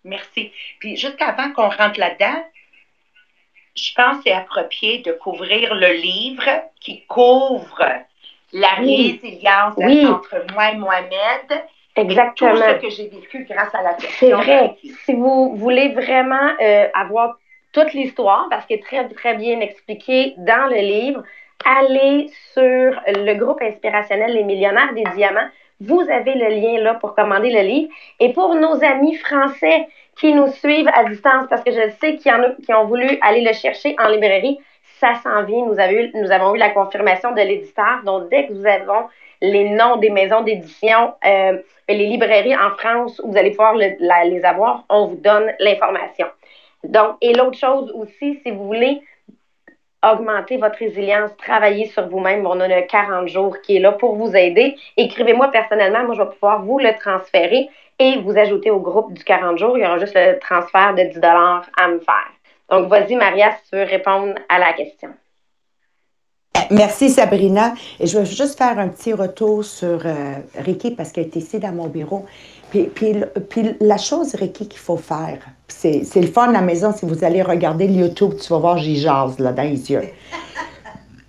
Merci. 0.04 0.52
Puis 0.80 0.98
juste 0.98 1.22
avant 1.22 1.52
qu'on 1.52 1.70
rentre 1.70 2.00
là-dedans, 2.00 2.44
je 3.76 3.94
pense 3.96 4.18
que 4.18 4.24
c'est 4.26 4.34
approprié 4.34 5.00
de 5.00 5.14
couvrir 5.14 5.76
le 5.76 5.94
livre 5.94 6.50
qui 6.80 7.06
couvre 7.06 7.84
la 8.54 8.70
résilience 8.76 9.76
entre 9.78 10.46
moi 10.54 10.72
et 10.72 10.76
Mohamed. 10.76 11.66
Exactement. 11.96 12.56
Et 12.56 12.80
tout 12.80 12.88
ce 12.88 12.88
que 12.88 12.90
j'ai 12.90 13.08
vécu 13.10 13.46
grâce 13.50 13.74
à 13.74 13.82
la 13.82 13.94
question. 13.94 14.28
C'est 14.28 14.32
vrai. 14.32 14.76
Si 15.06 15.14
vous 15.14 15.56
voulez 15.56 15.90
vraiment 15.90 16.52
euh, 16.62 16.88
avoir 16.94 17.38
toute 17.74 17.94
l'histoire, 17.94 18.48
parce 18.50 18.66
qu'elle 18.66 18.80
est 18.80 18.84
très, 18.84 19.08
très 19.10 19.36
bien 19.36 19.60
expliquée 19.62 20.34
dans 20.38 20.68
le 20.68 20.78
livre, 20.78 21.24
allez 21.64 22.30
sur 22.54 23.02
le 23.08 23.34
groupe 23.36 23.62
inspirationnel 23.62 24.34
Les 24.34 24.44
Millionnaires 24.44 24.94
des 24.94 25.04
Diamants. 25.16 25.50
Vous 25.82 26.02
avez 26.02 26.36
le 26.36 26.50
lien 26.50 26.80
là 26.82 26.94
pour 26.94 27.16
commander 27.16 27.50
le 27.50 27.62
livre. 27.62 27.92
Et 28.20 28.34
pour 28.34 28.54
nos 28.54 28.84
amis 28.84 29.16
français 29.16 29.88
qui 30.16 30.34
nous 30.34 30.48
suivent 30.48 30.90
à 30.94 31.06
distance, 31.06 31.48
parce 31.50 31.64
que 31.64 31.72
je 31.72 31.90
sais 32.00 32.18
qu'il 32.18 32.32
y 32.32 32.36
en 32.36 32.44
a 32.44 32.52
qui 32.64 32.72
ont 32.74 32.86
voulu 32.86 33.18
aller 33.22 33.42
le 33.42 33.54
chercher 33.54 33.96
en 34.00 34.10
librairie, 34.10 34.60
ça 35.00 35.16
s'en 35.24 35.44
vient. 35.44 35.66
Nous, 35.66 36.32
avons 36.32 36.54
eu 36.54 36.60
la 36.60 36.70
confirmation 36.70 37.32
de 37.32 37.42
l'éditeur. 37.42 38.04
Donc, 38.06 38.30
dès 38.30 38.46
que 38.46 38.54
nous 38.54 38.66
avons 38.68 39.08
les 39.42 39.70
noms 39.70 39.98
des 39.98 40.12
maisons 40.12 40.42
d'édition, 40.42 41.16
euh, 41.26 41.58
les 41.90 42.06
librairies 42.06 42.56
en 42.56 42.70
France 42.78 43.20
où 43.24 43.32
vous 43.32 43.38
allez 43.38 43.50
pouvoir 43.50 43.76
les 43.76 44.46
avoir, 44.46 44.84
on 44.90 45.08
vous 45.08 45.16
donne 45.16 45.52
l'information. 45.60 46.28
Donc, 46.84 47.18
et 47.22 47.34
l'autre 47.34 47.58
chose 47.58 47.92
aussi, 47.96 48.40
si 48.44 48.52
vous 48.52 48.66
voulez 48.66 49.02
augmenter 50.04 50.58
votre 50.58 50.78
résilience, 50.78 51.32
travailler 51.38 51.88
sur 51.88 52.08
vous-même. 52.08 52.46
On 52.46 52.60
a 52.60 52.68
le 52.68 52.88
40 52.88 53.28
jours 53.28 53.56
qui 53.62 53.78
est 53.78 53.80
là 53.80 53.92
pour 53.92 54.16
vous 54.16 54.36
aider. 54.36 54.76
Écrivez-moi 54.98 55.50
personnellement, 55.50 56.04
moi 56.04 56.16
je 56.16 56.22
vais 56.22 56.30
pouvoir 56.30 56.64
vous 56.64 56.80
le 56.80 56.98
transférer 57.00 57.70
et 58.00 58.18
vous 58.20 58.38
ajouter 58.38 58.72
au 58.72 58.80
groupe 58.80 59.14
du 59.14 59.24
40 59.24 59.58
jours. 59.60 59.78
Il 59.78 59.84
y 59.84 59.86
aura 59.86 60.00
juste 60.00 60.16
le 60.16 60.40
transfert 60.40 60.96
de 60.96 61.04
10 61.04 61.20
à 61.24 61.88
me 61.88 62.00
faire. 62.00 62.32
Donc, 62.70 62.88
vas-y, 62.88 63.16
Maria, 63.16 63.52
si 63.52 63.70
tu 63.70 63.76
veux 63.76 63.84
répondre 63.84 64.34
à 64.50 64.58
la 64.58 64.74
question. 64.74 65.10
Merci 66.72 67.10
Sabrina. 67.10 67.74
Et 68.00 68.08
je 68.08 68.18
vais 68.18 68.26
juste 68.26 68.58
faire 68.58 68.80
un 68.80 68.88
petit 68.88 69.12
retour 69.12 69.66
sur 69.66 70.06
euh, 70.06 70.36
Ricky 70.56 70.92
parce 70.92 71.12
qu'elle 71.12 71.26
est 71.26 71.36
ici 71.36 71.60
dans 71.60 71.74
mon 71.74 71.88
bureau. 71.88 72.26
Puis, 72.72 72.86
puis, 72.86 73.16
puis 73.50 73.76
la 73.82 73.98
chose, 73.98 74.34
Ricky, 74.34 74.66
qu'il 74.66 74.80
faut 74.80 74.96
faire, 74.96 75.40
c'est, 75.68 76.04
le 76.16 76.28
fun 76.28 76.48
à 76.48 76.54
la 76.54 76.62
maison, 76.62 76.94
si 76.94 77.06
vous 77.06 77.26
allez 77.26 77.42
regarder 77.42 77.86
le 77.86 77.96
YouTube, 77.96 78.36
tu 78.42 78.48
vas 78.48 78.60
voir, 78.60 78.78
j'y 78.78 78.96
jase 78.96 79.38
là, 79.40 79.52
dans 79.52 79.64
les 79.64 79.92
yeux. 79.92 80.04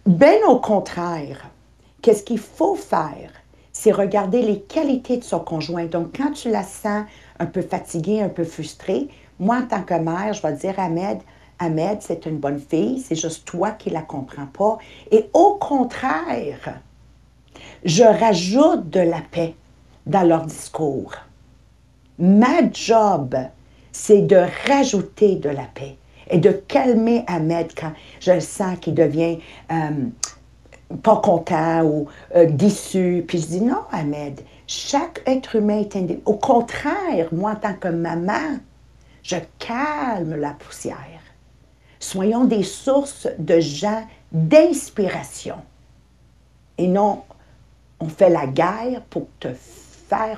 Ben 0.07 0.38
au 0.48 0.59
contraire, 0.59 1.48
qu'est-ce 2.00 2.24
qu'il 2.24 2.40
faut 2.40 2.74
faire? 2.74 3.31
C'est 3.72 3.92
regarder 3.92 4.42
les 4.42 4.61
qualités 4.61 5.16
de 5.16 5.22
son 5.22 5.38
conjoint. 5.38 5.87
Donc, 5.87 6.16
quand 6.16 6.33
tu 6.33 6.50
la 6.50 6.64
sens 6.64 7.05
un 7.38 7.46
peu 7.46 7.62
fatiguée, 7.62 8.20
un 8.20 8.28
peu 8.28 8.42
frustrée, 8.42 9.09
moi, 9.38 9.59
en 9.59 9.66
tant 9.66 9.83
que 9.83 9.94
mère, 9.94 10.33
je 10.33 10.42
vais 10.42 10.55
dire 10.55 10.74
à 10.78 10.85
Ahmed, 10.85 11.18
Ahmed, 11.61 11.98
c'est 12.00 12.26
une 12.26 12.38
bonne 12.38 12.59
fille, 12.59 12.98
c'est 12.98 13.14
juste 13.14 13.44
toi 13.44 13.70
qui 13.70 13.90
la 13.90 14.02
comprends 14.02 14.46
pas. 14.46 14.78
Et 15.12 15.26
au 15.33 15.55
contraire, 15.55 16.81
je 17.85 18.02
rajoute 18.02 18.90
de 18.90 19.00
la 19.00 19.20
paix 19.31 19.55
dans 20.05 20.22
leur 20.22 20.46
discours. 20.46 21.14
Ma 22.18 22.70
job, 22.72 23.37
c'est 23.90 24.22
de 24.22 24.44
rajouter 24.68 25.37
de 25.37 25.48
la 25.48 25.64
paix 25.75 25.96
et 26.31 26.38
de 26.38 26.51
calmer 26.51 27.25
Ahmed 27.27 27.72
quand 27.79 27.92
je 28.20 28.33
le 28.33 28.40
sens 28.40 28.79
qu'il 28.81 28.94
devient 28.94 29.38
euh, 29.70 29.90
pas 31.03 31.16
content 31.16 31.83
ou 31.85 32.09
euh, 32.35 32.46
déçu. 32.46 33.25
Puis 33.27 33.38
je 33.38 33.46
dis 33.46 33.61
non, 33.61 33.83
Ahmed, 33.90 34.40
chaque 34.66 35.22
être 35.27 35.57
humain 35.57 35.81
est 35.81 35.96
indépendant. 35.96 36.33
Au 36.33 36.38
contraire, 36.38 37.29
moi, 37.33 37.53
en 37.53 37.57
tant 37.57 37.75
que 37.75 37.88
maman, 37.88 38.59
je 39.22 39.37
calme 39.59 40.35
la 40.37 40.53
poussière. 40.53 40.96
Soyons 41.98 42.44
des 42.44 42.64
sources 42.64 43.29
de 43.38 43.61
gens 43.61 44.05
d'inspiration. 44.33 45.57
Et 46.79 46.88
non, 46.88 47.22
on 48.01 48.09
fait 48.09 48.31
la 48.31 48.46
guerre 48.46 49.03
pour 49.09 49.27
te 49.38 49.48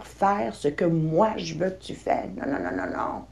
faire 0.03 0.55
ce 0.55 0.69
que 0.69 0.85
moi 0.85 1.31
je 1.37 1.55
veux 1.55 1.71
que 1.71 1.83
tu 1.83 1.95
fasses. 1.95 2.27
Non, 2.37 2.47
non, 2.47 2.59
non, 2.59 2.77
non, 2.77 2.97
non. 2.97 3.23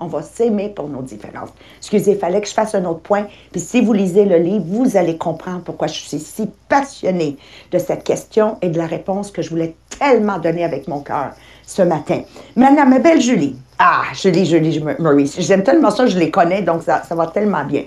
On 0.00 0.06
va 0.06 0.22
s'aimer 0.22 0.68
pour 0.68 0.88
nos 0.88 1.02
différences. 1.02 1.50
Excusez, 1.78 2.12
il 2.12 2.18
fallait 2.18 2.40
que 2.40 2.46
je 2.46 2.52
fasse 2.52 2.76
un 2.76 2.84
autre 2.84 3.00
point. 3.00 3.26
Puis 3.50 3.60
si 3.60 3.80
vous 3.80 3.92
lisez 3.92 4.24
le 4.24 4.36
livre, 4.36 4.64
vous 4.68 4.96
allez 4.96 5.16
comprendre 5.16 5.62
pourquoi 5.62 5.88
je 5.88 5.94
suis 5.94 6.20
si 6.20 6.48
passionnée 6.68 7.36
de 7.72 7.78
cette 7.78 8.04
question 8.04 8.58
et 8.62 8.68
de 8.68 8.78
la 8.78 8.86
réponse 8.86 9.32
que 9.32 9.42
je 9.42 9.50
voulais 9.50 9.74
tellement 9.98 10.38
donner 10.38 10.62
avec 10.62 10.86
mon 10.86 11.00
cœur 11.00 11.32
ce 11.66 11.82
matin. 11.82 12.22
Maintenant, 12.54 12.86
ma 12.86 13.00
belle 13.00 13.20
Julie. 13.20 13.56
Ah, 13.80 14.04
Julie, 14.14 14.46
Julie 14.46 14.80
Maurice. 15.00 15.40
J'aime 15.40 15.64
tellement 15.64 15.90
ça, 15.90 16.06
je 16.06 16.18
les 16.18 16.30
connais, 16.30 16.62
donc 16.62 16.84
ça, 16.84 17.02
ça 17.02 17.16
va 17.16 17.26
tellement 17.26 17.64
bien. 17.64 17.84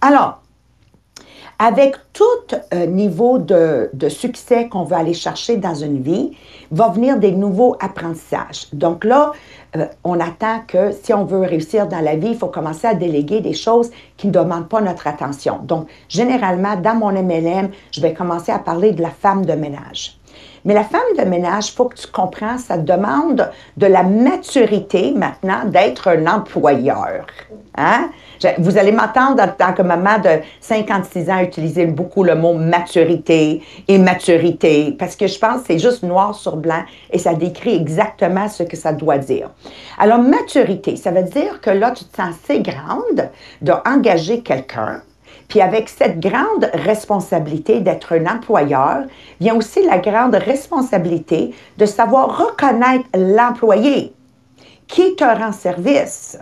Alors, 0.00 0.40
avec 1.62 1.94
tout 2.14 2.24
euh, 2.72 2.86
niveau 2.86 3.38
de, 3.38 3.90
de 3.92 4.08
succès 4.08 4.68
qu'on 4.68 4.84
veut 4.84 4.96
aller 4.96 5.12
chercher 5.12 5.58
dans 5.58 5.74
une 5.74 6.00
vie, 6.00 6.32
va 6.70 6.88
venir 6.88 7.18
des 7.18 7.32
nouveaux 7.32 7.76
apprentissages. 7.80 8.68
Donc 8.72 9.04
là, 9.04 9.32
euh, 9.76 9.86
on 10.02 10.18
attend 10.18 10.60
que 10.66 10.90
si 10.90 11.12
on 11.12 11.26
veut 11.26 11.40
réussir 11.40 11.86
dans 11.86 12.00
la 12.00 12.16
vie, 12.16 12.28
il 12.30 12.36
faut 12.36 12.48
commencer 12.48 12.86
à 12.86 12.94
déléguer 12.94 13.42
des 13.42 13.52
choses 13.52 13.90
qui 14.16 14.28
ne 14.28 14.32
demandent 14.32 14.70
pas 14.70 14.80
notre 14.80 15.06
attention. 15.06 15.58
Donc, 15.62 15.86
généralement, 16.08 16.76
dans 16.76 16.94
mon 16.94 17.12
MLM, 17.12 17.68
je 17.92 18.00
vais 18.00 18.14
commencer 18.14 18.50
à 18.50 18.58
parler 18.58 18.92
de 18.92 19.02
la 19.02 19.10
femme 19.10 19.44
de 19.44 19.52
ménage. 19.52 20.19
Mais 20.64 20.74
la 20.74 20.84
femme 20.84 21.00
de 21.18 21.24
ménage, 21.24 21.72
faut 21.72 21.86
que 21.86 21.96
tu 21.96 22.06
comprennes, 22.06 22.58
ça 22.58 22.76
demande 22.76 23.50
de 23.76 23.86
la 23.86 24.02
maturité 24.02 25.12
maintenant 25.12 25.64
d'être 25.64 26.08
un 26.08 26.26
employeur. 26.26 27.26
Hein? 27.76 28.10
Vous 28.58 28.78
allez 28.78 28.92
m'entendre 28.92 29.42
en 29.42 29.48
tant 29.48 29.72
que 29.72 29.82
maman 29.82 30.18
de 30.18 30.40
56 30.60 31.30
ans 31.30 31.40
utiliser 31.40 31.86
beaucoup 31.86 32.24
le 32.24 32.34
mot 32.34 32.54
maturité 32.54 33.62
et 33.86 33.98
maturité 33.98 34.96
parce 34.98 35.16
que 35.16 35.26
je 35.26 35.38
pense 35.38 35.60
que 35.60 35.66
c'est 35.68 35.78
juste 35.78 36.02
noir 36.02 36.34
sur 36.34 36.56
blanc 36.56 36.82
et 37.10 37.18
ça 37.18 37.34
décrit 37.34 37.76
exactement 37.76 38.48
ce 38.48 38.62
que 38.62 38.76
ça 38.76 38.92
doit 38.92 39.18
dire. 39.18 39.50
Alors, 39.98 40.18
maturité, 40.18 40.96
ça 40.96 41.10
veut 41.10 41.22
dire 41.22 41.60
que 41.60 41.70
là, 41.70 41.90
tu 41.92 42.04
te 42.04 42.16
sens 42.16 42.34
assez 42.44 42.60
grande 42.60 43.30
d'engager 43.60 44.40
quelqu'un 44.40 45.02
puis 45.50 45.60
avec 45.60 45.88
cette 45.88 46.20
grande 46.20 46.70
responsabilité 46.72 47.80
d'être 47.80 48.14
un 48.14 48.24
employeur, 48.26 49.02
vient 49.40 49.56
aussi 49.56 49.84
la 49.84 49.98
grande 49.98 50.36
responsabilité 50.36 51.52
de 51.76 51.86
savoir 51.86 52.38
reconnaître 52.38 53.04
l'employé 53.14 54.14
qui 54.86 55.16
te 55.16 55.24
rend 55.24 55.52
service. 55.52 56.38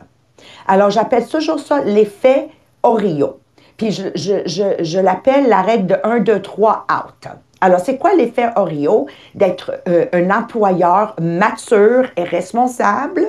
Alors, 0.66 0.90
j'appelle 0.90 1.26
toujours 1.26 1.58
ça 1.58 1.80
l'effet 1.80 2.48
Orio. 2.82 3.40
Puis 3.78 3.92
je, 3.92 4.08
je, 4.14 4.98
l'appelle 4.98 5.48
la 5.48 5.62
règle 5.62 5.86
de 5.86 5.96
1, 6.04 6.20
2, 6.20 6.42
3, 6.42 6.86
out. 6.92 7.32
Alors, 7.60 7.80
c'est 7.80 7.96
quoi 7.96 8.14
l'effet 8.14 8.50
Orio? 8.56 9.06
D'être 9.34 9.80
euh, 9.88 10.06
un 10.12 10.30
employeur 10.30 11.16
mature 11.20 12.04
et 12.16 12.24
responsable. 12.24 13.22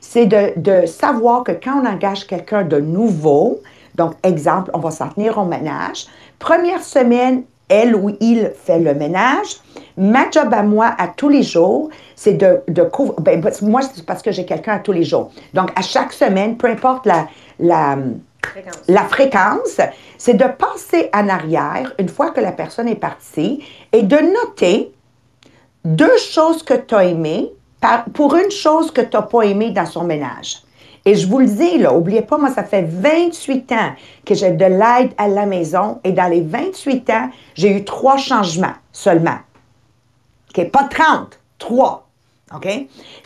C'est 0.00 0.26
de, 0.26 0.52
de, 0.56 0.86
savoir 0.86 1.42
que 1.42 1.52
quand 1.52 1.82
on 1.82 1.86
engage 1.86 2.26
quelqu'un 2.26 2.62
de 2.62 2.78
nouveau, 2.78 3.60
donc, 3.94 4.14
exemple, 4.22 4.70
on 4.74 4.78
va 4.78 4.90
s'en 4.90 5.08
tenir 5.08 5.38
au 5.38 5.44
ménage. 5.44 6.06
Première 6.38 6.82
semaine, 6.82 7.44
elle 7.68 7.94
ou 7.94 8.10
il 8.20 8.52
fait 8.54 8.78
le 8.78 8.94
ménage. 8.94 9.56
Ma 9.96 10.30
job 10.30 10.52
à 10.52 10.62
moi, 10.62 10.94
à 10.98 11.08
tous 11.08 11.28
les 11.28 11.42
jours, 11.42 11.90
c'est 12.16 12.34
de, 12.34 12.60
de 12.68 12.82
couvrir. 12.82 13.20
Ben, 13.20 13.42
moi, 13.62 13.80
c'est 13.82 14.04
parce 14.04 14.22
que 14.22 14.32
j'ai 14.32 14.44
quelqu'un 14.44 14.74
à 14.74 14.78
tous 14.78 14.92
les 14.92 15.04
jours. 15.04 15.30
Donc, 15.54 15.70
à 15.76 15.82
chaque 15.82 16.12
semaine, 16.12 16.56
peu 16.56 16.68
importe 16.68 17.06
la, 17.06 17.28
la, 17.58 17.98
fréquence, 18.42 18.82
la 18.88 19.04
fréquence 19.04 19.80
c'est 20.18 20.34
de 20.34 20.44
passer 20.44 21.10
en 21.14 21.28
arrière, 21.28 21.92
une 21.98 22.08
fois 22.08 22.30
que 22.30 22.40
la 22.40 22.52
personne 22.52 22.88
est 22.88 22.96
partie, 22.96 23.64
et 23.92 24.02
de 24.02 24.16
noter 24.16 24.92
deux 25.84 26.16
choses 26.18 26.62
que 26.62 26.74
tu 26.74 26.94
as 26.94 27.04
aimées 27.04 27.52
pour 28.14 28.36
une 28.36 28.50
chose 28.50 28.90
que 28.90 29.00
tu 29.00 29.16
n'as 29.16 29.22
pas 29.22 29.42
aimée 29.42 29.70
dans 29.70 29.86
son 29.86 30.04
ménage. 30.04 30.62
Et 31.04 31.14
je 31.16 31.26
vous 31.26 31.40
le 31.40 31.46
dis, 31.46 31.78
là, 31.78 31.92
oubliez 31.94 32.22
pas, 32.22 32.38
moi, 32.38 32.50
ça 32.50 32.62
fait 32.62 32.82
28 32.82 33.72
ans 33.72 33.92
que 34.24 34.34
j'ai 34.34 34.52
de 34.52 34.64
l'aide 34.64 35.12
à 35.18 35.28
la 35.28 35.46
maison 35.46 36.00
et 36.04 36.12
dans 36.12 36.28
les 36.28 36.40
28 36.40 37.10
ans, 37.10 37.30
j'ai 37.54 37.76
eu 37.76 37.84
trois 37.84 38.16
changements 38.16 38.74
seulement. 38.92 39.38
OK? 40.50 40.70
Pas 40.70 40.84
30, 40.84 41.40
trois. 41.58 42.08
OK? 42.54 42.66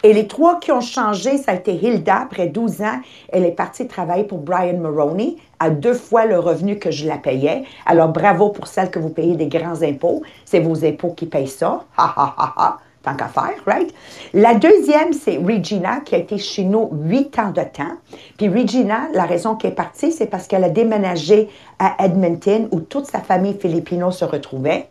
Et 0.05 0.12
les 0.12 0.27
trois 0.27 0.61
qui 0.61 0.73
ont 0.73 0.81
changé, 0.81 1.37
ça 1.37 1.53
a 1.53 1.55
été 1.57 1.75
Hilda, 1.75 2.17
après 2.23 2.47
12 2.47 2.83
ans. 2.83 3.01
Elle 3.29 3.45
est 3.45 3.53
partie 3.53 3.87
travailler 3.87 4.25
pour 4.25 4.39
Brian 4.39 4.79
Maroney 4.79 5.37
à 5.59 5.71
deux 5.71 5.95
fois 5.95 6.27
le 6.27 6.39
revenu 6.39 6.79
que 6.79 6.91
je 6.91 7.07
la 7.07 7.19
payais. 7.19 7.65
Alors, 7.85 8.09
bravo 8.09 8.51
pour 8.51 8.69
celle 8.69 8.91
que 8.91 8.99
vous 8.99 9.11
payez 9.11 9.37
des 9.37 9.49
grands 9.49 9.83
impôts. 9.83 10.23
C'est 10.45 10.61
vos 10.61 10.85
impôts 10.85 11.12
qui 11.12 11.27
payent 11.27 11.49
ça. 11.49 11.85
Ha, 11.99 12.15
ha, 12.17 12.35
ha 12.39 12.79
qu'à 13.14 13.29
faire, 13.29 13.55
right? 13.66 13.92
La 14.35 14.55
deuxième, 14.55 15.12
c'est 15.12 15.37
Regina, 15.37 16.01
qui 16.01 16.14
a 16.14 16.19
été 16.19 16.38
chez 16.38 16.64
nous 16.64 16.90
huit 16.92 17.38
ans 17.38 17.51
de 17.51 17.62
temps. 17.62 17.97
Puis 18.37 18.49
Regina, 18.49 19.09
la 19.12 19.25
raison 19.25 19.55
qu'elle 19.55 19.73
est 19.73 19.75
partie, 19.75 20.12
c'est 20.12 20.27
parce 20.27 20.47
qu'elle 20.47 20.64
a 20.64 20.71
déménagé 20.71 21.49
à 21.79 22.05
Edmonton, 22.05 22.69
où 22.73 22.81
toute 22.81 23.07
sa 23.07 23.21
famille 23.21 23.57
filipino 23.59 24.11
se 24.11 24.25
retrouvait. 24.25 24.88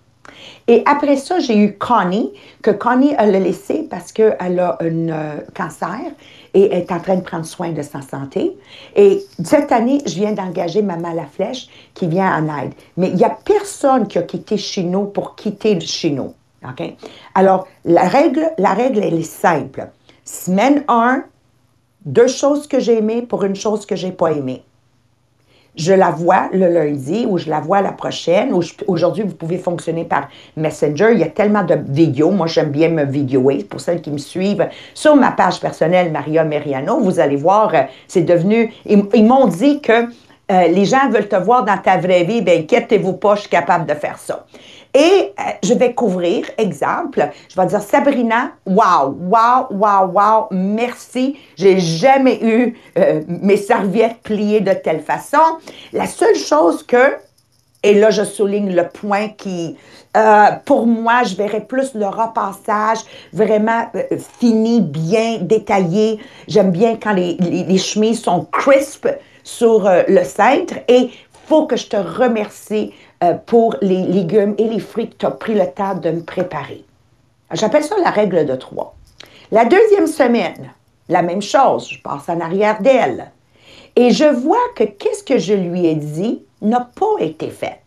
Et 0.67 0.83
après 0.85 1.17
ça, 1.17 1.39
j'ai 1.39 1.57
eu 1.57 1.77
Connie, 1.77 2.33
que 2.61 2.71
Connie, 2.71 3.13
elle 3.17 3.31
l'a 3.31 3.39
laissé 3.39 3.87
parce 3.89 4.11
qu'elle 4.11 4.59
a 4.59 4.77
un 4.81 5.09
euh, 5.09 5.37
cancer 5.53 5.99
et 6.53 6.75
est 6.75 6.91
en 6.91 6.99
train 6.99 7.17
de 7.17 7.21
prendre 7.21 7.45
soin 7.45 7.71
de 7.71 7.81
sa 7.81 8.01
santé. 8.01 8.57
Et 8.95 9.23
cette 9.43 9.71
année, 9.71 10.01
je 10.05 10.15
viens 10.15 10.31
d'engager 10.31 10.81
Maman 10.81 11.13
la 11.13 11.25
Flèche 11.25 11.67
qui 11.93 12.07
vient 12.07 12.35
en 12.35 12.63
aide. 12.63 12.73
Mais 12.97 13.09
il 13.09 13.15
n'y 13.15 13.25
a 13.25 13.29
personne 13.29 14.07
qui 14.07 14.17
a 14.17 14.23
quitté 14.23 14.57
chez 14.57 14.83
nous 14.83 15.05
pour 15.05 15.35
quitter 15.35 15.79
chez 15.79 16.11
nous. 16.11 16.33
Alors, 17.33 17.67
la 17.83 18.03
règle, 18.07 18.51
la 18.57 18.73
règle, 18.73 18.99
elle 19.03 19.15
est 19.15 19.23
simple. 19.23 19.87
Semaine 20.23 20.83
1, 20.87 21.23
deux 22.05 22.27
choses 22.27 22.67
que 22.67 22.79
j'ai 22.79 22.97
aimées 22.97 23.21
pour 23.23 23.43
une 23.43 23.55
chose 23.55 23.85
que 23.85 23.95
j'ai 23.95 24.11
pas 24.11 24.31
aimée. 24.31 24.63
Je 25.75 25.91
la 25.91 26.09
vois 26.09 26.49
le 26.53 26.69
lundi 26.69 27.25
ou 27.27 27.37
je 27.37 27.49
la 27.49 27.59
vois 27.59 27.81
la 27.81 27.91
prochaine. 27.91 28.53
Ou 28.53 28.61
aujourd'hui, 28.87 29.23
vous 29.23 29.33
pouvez 29.33 29.57
fonctionner 29.57 30.05
par 30.05 30.29
Messenger. 30.55 31.09
Il 31.11 31.19
y 31.19 31.23
a 31.23 31.27
tellement 31.27 31.63
de 31.63 31.75
vidéos. 31.89 32.31
Moi, 32.31 32.47
j'aime 32.47 32.69
bien 32.69 32.89
me 32.89 33.03
vidéoer. 33.03 33.65
Pour 33.65 33.81
celles 33.81 34.01
qui 34.01 34.11
me 34.11 34.17
suivent 34.17 34.67
sur 34.93 35.15
ma 35.15 35.31
page 35.31 35.59
personnelle, 35.59 36.11
Maria 36.11 36.45
Meriano, 36.45 37.01
vous 37.01 37.19
allez 37.19 37.35
voir, 37.35 37.73
euh, 37.75 37.81
c'est 38.07 38.21
devenu. 38.21 38.73
Ils, 38.85 39.25
m'ont 39.25 39.47
dit 39.47 39.81
que 39.81 39.91
euh, 40.51 40.67
les 40.67 40.85
gens 40.85 41.09
veulent 41.09 41.27
te 41.27 41.35
voir 41.35 41.65
dans 41.65 41.77
ta 41.77 41.97
vraie 41.97 42.23
vie. 42.23 42.41
Bien, 42.41 42.59
inquiétez-vous 42.59 43.13
pas, 43.13 43.35
je 43.35 43.41
suis 43.41 43.49
capable 43.49 43.85
de 43.85 43.95
faire 43.95 44.17
ça. 44.17 44.45
Et 44.95 45.33
euh, 45.37 45.43
je 45.61 45.73
vais 45.73 45.93
couvrir, 45.93 46.45
exemple, 46.57 47.29
je 47.49 47.59
vais 47.59 47.67
dire 47.67 47.81
Sabrina, 47.81 48.51
wow, 48.65 49.13
wow, 49.29 49.67
wow, 49.69 50.09
wow, 50.09 50.47
merci. 50.51 51.37
J'ai 51.57 51.81
jamais 51.81 52.39
eu 52.41 52.77
euh, 52.97 53.21
mes 53.27 53.57
serviettes 53.57 54.21
pliées 54.23 54.61
de 54.61 54.71
telle 54.71 55.01
façon. 55.01 55.37
La 55.91 56.07
seule 56.07 56.37
chose 56.37 56.81
que, 56.81 57.17
et 57.83 57.93
là 57.93 58.09
je 58.09 58.23
souligne 58.23 58.73
le 58.73 58.87
point 58.87 59.27
qui, 59.27 59.75
euh, 60.15 60.45
pour 60.63 60.87
moi, 60.87 61.23
je 61.23 61.35
verrais 61.35 61.65
plus 61.65 61.93
le 61.93 62.05
repassage 62.05 62.99
vraiment 63.33 63.91
fini, 64.39 64.79
bien 64.79 65.39
détaillé. 65.41 66.21
J'aime 66.47 66.71
bien 66.71 66.95
quand 66.95 67.11
les, 67.11 67.77
chemises 67.77 68.21
sont 68.21 68.47
crisp 68.49 69.09
sur 69.43 69.89
le 70.07 70.23
cintre 70.23 70.75
et 70.87 71.09
faut 71.47 71.67
que 71.67 71.75
je 71.75 71.87
te 71.87 71.97
remercie 71.97 72.93
euh, 73.25 73.33
pour 73.33 73.75
les 73.81 74.03
légumes 74.03 74.55
et 74.57 74.67
les 74.67 74.79
fruits 74.79 75.09
que 75.09 75.15
tu 75.15 75.25
as 75.25 75.31
pris 75.31 75.53
le 75.53 75.67
temps 75.67 75.95
de 75.95 76.11
me 76.11 76.21
préparer. 76.21 76.85
J'appelle 77.51 77.83
ça 77.83 77.95
la 78.03 78.09
règle 78.09 78.45
de 78.45 78.55
trois. 78.55 78.95
La 79.51 79.65
deuxième 79.65 80.07
semaine, 80.07 80.71
la 81.09 81.21
même 81.21 81.41
chose, 81.41 81.89
je 81.89 82.01
passe 82.01 82.29
en 82.29 82.39
arrière 82.39 82.81
d'elle. 82.81 83.31
Et 83.95 84.11
je 84.11 84.25
vois 84.25 84.57
que 84.75 84.83
qu'est-ce 84.83 85.23
que 85.23 85.37
je 85.37 85.53
lui 85.53 85.85
ai 85.85 85.95
dit 85.95 86.43
n'a 86.61 86.89
pas 86.95 87.23
été 87.23 87.49
fait. 87.49 87.79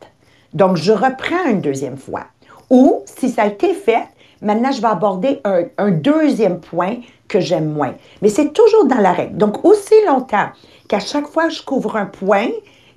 Donc, 0.54 0.76
je 0.76 0.92
reprends 0.92 1.44
une 1.48 1.60
deuxième 1.60 1.98
fois. 1.98 2.24
Ou, 2.70 3.02
si 3.04 3.28
ça 3.28 3.42
a 3.42 3.46
été 3.46 3.74
fait, 3.74 4.04
maintenant, 4.40 4.72
je 4.72 4.80
vais 4.80 4.88
aborder 4.88 5.40
un, 5.44 5.64
un 5.76 5.90
deuxième 5.90 6.60
point 6.60 6.96
que 7.26 7.40
j'aime 7.40 7.70
moins. 7.70 7.94
Mais 8.22 8.28
c'est 8.28 8.52
toujours 8.52 8.86
dans 8.86 8.98
la 8.98 9.12
règle. 9.12 9.36
Donc, 9.36 9.64
aussi 9.64 9.94
longtemps 10.06 10.48
qu'à 10.88 11.00
chaque 11.00 11.26
fois 11.26 11.48
que 11.48 11.54
je 11.54 11.62
couvre 11.62 11.96
un 11.96 12.06
point, 12.06 12.48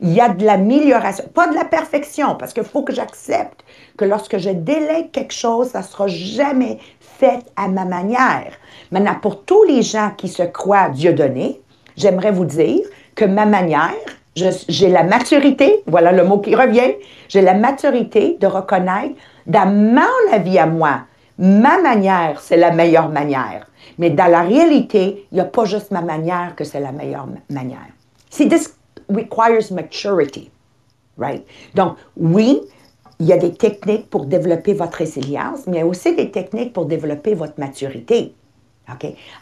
il 0.01 0.13
y 0.13 0.19
a 0.19 0.29
de 0.29 0.43
l'amélioration, 0.43 1.25
pas 1.33 1.47
de 1.47 1.53
la 1.53 1.63
perfection, 1.63 2.35
parce 2.35 2.53
qu'il 2.53 2.63
faut 2.63 2.81
que 2.81 2.93
j'accepte 2.93 3.63
que 3.97 4.05
lorsque 4.05 4.39
je 4.39 4.49
délègue 4.49 5.11
quelque 5.11 5.33
chose, 5.33 5.69
ça 5.69 5.79
ne 5.79 5.83
sera 5.83 6.07
jamais 6.07 6.79
fait 6.99 7.39
à 7.55 7.67
ma 7.67 7.85
manière. 7.85 8.51
Maintenant, 8.91 9.15
pour 9.21 9.43
tous 9.43 9.63
les 9.63 9.83
gens 9.83 10.11
qui 10.17 10.27
se 10.27 10.41
croient 10.43 10.89
Dieu 10.89 11.13
donné, 11.13 11.61
j'aimerais 11.95 12.31
vous 12.31 12.45
dire 12.45 12.81
que 13.13 13.25
ma 13.25 13.45
manière, 13.45 13.93
j'ai 14.35 14.89
la 14.89 15.03
maturité, 15.03 15.83
voilà 15.85 16.11
le 16.11 16.23
mot 16.23 16.39
qui 16.39 16.55
revient, 16.55 16.93
j'ai 17.29 17.41
la 17.41 17.53
maturité 17.53 18.37
de 18.39 18.47
reconnaître 18.47 19.15
dans 19.45 19.67
mon 19.67 20.33
avis 20.33 20.57
à 20.57 20.65
moi, 20.65 21.01
ma 21.37 21.79
manière, 21.79 22.39
c'est 22.41 22.57
la 22.57 22.71
meilleure 22.71 23.09
manière. 23.09 23.67
Mais 23.99 24.09
dans 24.09 24.27
la 24.27 24.41
réalité, 24.41 25.27
il 25.31 25.35
n'y 25.35 25.41
a 25.41 25.45
pas 25.45 25.65
juste 25.65 25.91
ma 25.91 26.01
manière 26.01 26.55
que 26.55 26.63
c'est 26.63 26.79
la 26.79 26.91
meilleure 26.91 27.27
manière. 27.49 27.79
C'est 28.29 28.45
requires 29.13 29.71
maturity, 29.71 30.49
right? 31.17 31.45
Donc, 31.75 31.97
oui, 32.17 32.61
il 33.19 33.27
y 33.27 33.33
a 33.33 33.37
des 33.37 33.53
techniques 33.53 34.09
pour 34.09 34.25
développer 34.25 34.73
votre 34.73 34.97
résilience, 34.97 35.67
mais 35.67 35.77
il 35.77 35.79
y 35.79 35.83
a 35.83 35.85
aussi 35.85 36.15
des 36.15 36.31
techniques 36.31 36.73
pour 36.73 36.85
développer 36.85 37.35
votre 37.35 37.59
maturité. 37.59 38.33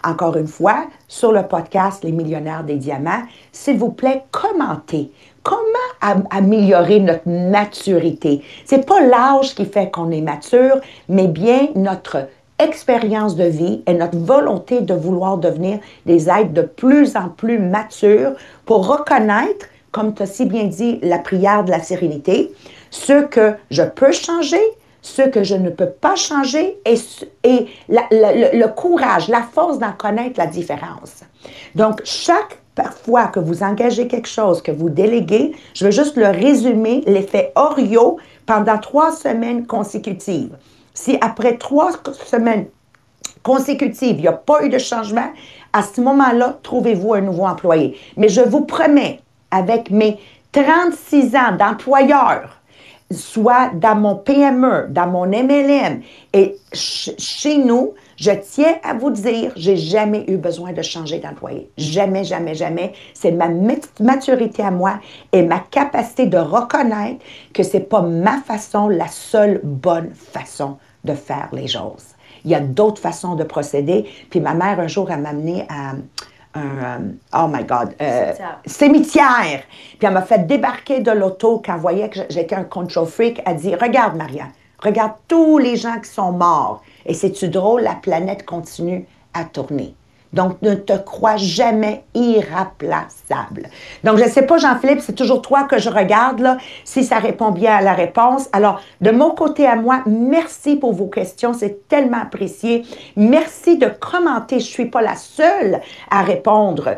Encore 0.04 0.38
une 0.38 0.48
fois, 0.48 0.86
sur 1.08 1.32
le 1.32 1.44
podcast 1.44 2.04
Les 2.04 2.12
millionnaires 2.12 2.64
des 2.64 2.76
diamants, 2.76 3.24
s'il 3.52 3.78
vous 3.78 3.92
plaît, 3.92 4.24
commentez. 4.32 5.12
Comment 5.44 6.26
améliorer 6.30 7.00
notre 7.00 7.28
maturité? 7.28 8.44
C'est 8.66 8.86
pas 8.86 9.02
l'âge 9.02 9.56
qui 9.56 9.66
fait 9.66 9.90
qu'on 9.90 10.12
est 10.12 10.22
mature, 10.22 10.80
mais 11.08 11.28
bien 11.28 11.70
notre 11.76 12.28
expérience 12.60 13.36
de 13.36 13.46
vie 13.46 13.82
et 13.88 13.94
notre 13.94 14.18
volonté 14.18 14.82
de 14.82 14.94
vouloir 14.94 15.38
devenir 15.38 15.80
des 16.06 16.30
êtres 16.30 16.54
de 16.54 16.62
plus 16.62 17.16
en 17.16 17.30
plus 17.30 17.60
matures 17.60 18.34
pour 18.66 18.88
reconnaître, 18.88 19.68
comme 19.92 20.14
tu 20.14 20.24
as 20.24 20.28
si 20.28 20.46
bien 20.46 20.66
dit, 20.66 21.00
la 21.02 21.20
prière 21.20 21.64
de 21.64 21.72
la 21.72 21.80
sérénité, 21.80 22.54
ce 22.92 23.24
que 23.24 23.54
je 23.72 23.84
peux 23.84 24.12
changer, 24.12 24.62
ce 25.02 25.22
que 25.22 25.44
je 25.44 25.56
ne 25.56 25.70
peux 25.70 25.90
pas 25.90 26.16
changer 26.16 26.78
et, 26.86 26.96
et 27.44 27.68
le, 27.90 28.68
courage, 28.68 29.30
la 29.30 29.42
force 29.42 29.80
d'en 29.80 29.94
connaître 29.94 30.38
la 30.38 30.48
différence. 30.48 31.24
Donc, 31.76 32.02
chaque 32.04 32.60
fois 33.04 33.28
que 33.28 33.40
vous 33.40 33.64
engagez 33.64 34.08
quelque 34.08 34.28
chose, 34.28 34.62
que 34.62 34.72
vous 34.72 34.90
déléguez, 34.90 35.56
je 35.74 35.86
vais 35.86 35.92
juste 35.92 36.16
le 36.16 36.28
résumer, 36.28 37.04
l'effet 37.06 37.52
Orio 37.56 38.18
pendant 38.46 38.78
trois 38.78 39.12
semaines 39.12 39.66
consécutives. 39.66 40.56
Si 41.02 41.18
après 41.22 41.56
trois 41.56 41.92
semaines 42.26 42.66
consécutives, 43.42 44.18
il 44.18 44.24
n'y 44.24 44.28
a 44.28 44.34
pas 44.34 44.66
eu 44.66 44.70
de 44.70 44.78
changement, 44.78 45.32
à 45.72 45.82
ce 45.82 46.02
moment-là, 46.02 46.60
trouvez-vous 46.62 47.14
un 47.14 47.22
nouveau 47.22 47.46
employé. 47.46 47.98
Mais 48.18 48.28
je 48.28 48.42
vous 48.42 48.66
promets, 48.66 49.22
avec 49.50 49.92
mes 49.92 50.20
36 50.52 51.38
ans 51.38 51.56
d'employeur, 51.58 52.60
soit 53.12 53.70
dans 53.76 53.96
mon 53.96 54.16
PME, 54.16 54.88
dans 54.90 55.08
mon 55.08 55.26
MLM 55.26 56.02
et 56.34 56.58
chez 56.74 57.58
nous, 57.60 57.94
je 58.18 58.32
tiens 58.32 58.76
à 58.84 58.94
vous 58.94 59.10
dire, 59.10 59.54
j'ai 59.56 59.78
jamais 59.78 60.26
eu 60.28 60.36
besoin 60.36 60.74
de 60.74 60.82
changer 60.82 61.20
d'employé. 61.20 61.72
Jamais, 61.78 62.26
jamais, 62.26 62.56
jamais. 62.56 62.92
C'est 63.14 63.32
ma 63.32 63.48
maturité 64.02 64.64
à 64.64 64.72
moi 64.72 65.00
et 65.32 65.44
ma 65.44 65.60
capacité 65.60 66.26
de 66.26 66.38
reconnaître 66.38 67.24
que 67.54 67.64
c'est 67.64 67.80
pas 67.80 68.02
ma 68.02 68.42
façon, 68.42 68.90
la 68.90 69.08
seule 69.08 69.62
bonne 69.64 70.12
façon 70.14 70.78
de 71.04 71.14
faire 71.14 71.50
les 71.52 71.68
choses. 71.68 72.16
Il 72.46 72.52
y 72.52 72.56
a 72.56 72.60
d'autres 72.60 73.02
façons 73.02 73.36
de 73.36 73.44
procéder. 73.44 74.10
Puis 74.30 74.40
ma 74.40 74.54
mère, 74.54 74.80
un 74.80 74.88
jour, 74.88 75.12
a 75.12 75.18
m'amené 75.18 75.66
à 75.70 75.92
un, 75.92 75.98
euh, 76.58 76.98
oh 77.34 77.48
my 77.48 77.64
God, 77.64 77.96
euh, 78.02 78.34
cimetière. 78.66 79.64
Puis 79.98 80.08
elle 80.08 80.14
m'a 80.14 80.22
fait 80.22 80.48
débarquer 80.48 81.02
de 81.02 81.12
l'auto 81.12 81.62
quand 81.64 81.76
elle 81.76 81.82
voyait 81.82 82.10
que 82.10 82.20
j'étais 82.30 82.56
un 82.56 82.64
control 82.64 83.08
freak. 83.08 83.42
Elle 83.46 83.58
dit, 83.58 83.76
regarde 83.76 84.16
Maria, 84.16 84.48
regarde 84.80 85.14
tous 85.28 85.58
les 85.58 85.76
gens 85.76 86.00
qui 86.00 86.10
sont 86.10 86.32
morts. 86.32 86.82
Et 87.06 87.14
c'est-tu 87.14 87.50
drôle, 87.50 87.82
la 87.82 87.96
planète 87.96 88.46
continue 88.46 89.06
à 89.34 89.44
tourner. 89.44 89.96
Donc, 90.34 90.62
ne 90.62 90.76
te 90.76 90.94
crois 90.94 91.38
jamais 91.38 92.04
irremplaçable. 92.14 93.70
Donc, 94.04 94.18
je 94.18 94.26
ne 94.26 94.30
sais 94.30 94.44
pas, 94.44 94.58
Jean-Philippe, 94.58 95.02
c'est 95.02 95.16
toujours 95.16 95.42
toi 95.42 95.64
que 95.64 95.80
je 95.80 95.90
regarde, 95.90 96.40
là, 96.40 96.58
si 96.84 97.04
ça 97.04 97.18
répond 97.18 97.52
bien 97.52 97.78
à 97.78 97.82
la 97.82 97.94
réponse. 97.94 98.48
Alors, 98.54 98.82
de 99.02 99.12
mon 99.12 99.32
côté 99.32 99.66
à 99.66 99.76
moi, 99.76 100.04
merci 100.06 100.76
pour 100.76 100.94
vos 100.94 101.08
questions. 101.08 101.54
C'est 101.54 101.88
tellement 101.88 102.22
apprécié. 102.22 102.86
Merci 103.16 103.78
de 103.78 103.88
commenter. 103.88 104.60
Je 104.60 104.66
ne 104.66 104.72
suis 104.72 104.86
pas 104.86 105.02
la 105.02 105.16
seule 105.16 105.82
à 106.12 106.22
répondre. 106.22 106.98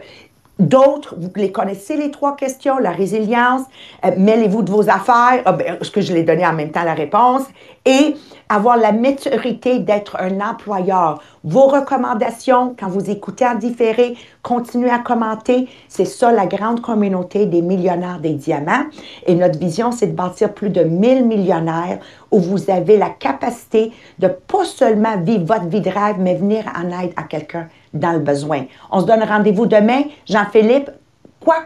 D'autres, 0.62 1.16
vous 1.18 1.32
les 1.38 1.52
connaissez 1.52 1.98
les 1.98 2.12
trois 2.12 2.36
questions, 2.36 2.78
la 2.78 2.92
résilience, 2.92 3.64
euh, 4.06 4.12
mêlez-vous 4.16 4.62
de 4.62 4.70
vos 4.70 4.90
affaires, 4.90 5.42
ah, 5.46 5.54
ben, 5.54 5.80
ce 5.82 5.90
que 5.90 6.02
je 6.02 6.14
l'ai 6.14 6.22
donné 6.22 6.46
en 6.46 6.54
même 6.54 6.70
temps 6.70 6.84
la 6.84 6.94
réponse, 6.94 7.42
et 7.84 8.14
avoir 8.48 8.78
la 8.78 8.92
maturité 8.92 9.80
d'être 9.80 10.18
un 10.20 10.40
employeur. 10.40 11.20
Vos 11.44 11.66
recommandations, 11.66 12.76
quand 12.80 12.90
vous 12.90 13.10
écoutez 13.10 13.44
en 13.44 13.56
différé, 13.56 14.16
continuez 14.44 14.92
à 14.92 15.00
commenter. 15.00 15.68
C'est 15.88 16.06
ça 16.06 16.32
la 16.32 16.46
grande 16.46 16.82
communauté 16.82 17.48
des 17.48 17.64
millionnaires 17.64 18.20
des 18.20 18.34
diamants. 18.34 18.86
Et 19.26 19.34
notre 19.34 19.58
vision, 19.58 19.92
c'est 19.92 20.08
de 20.08 20.16
bâtir 20.16 20.54
plus 20.54 20.70
de 20.70 20.84
1000 20.84 21.26
millionnaires 21.26 21.98
où 22.30 22.38
vous 22.38 22.70
avez 22.70 22.98
la 22.98 23.10
capacité 23.10 23.92
de 24.20 24.28
pas 24.28 24.66
seulement 24.66 25.18
vivre 25.18 25.46
votre 25.46 25.66
vie 25.66 25.82
de 25.82 25.90
rêve, 25.90 26.18
mais 26.20 26.36
venir 26.36 26.66
en 26.78 26.88
aide 27.02 27.14
à 27.16 27.24
quelqu'un 27.24 27.68
dans 27.94 28.14
le 28.14 28.20
besoin. 28.20 28.66
On 28.92 29.02
se 29.02 29.06
donne 29.06 29.24
rendez-vous 29.24 29.66
demain. 29.66 30.04
Jean-Philippe, 30.28 30.92
quoi? 31.40 31.66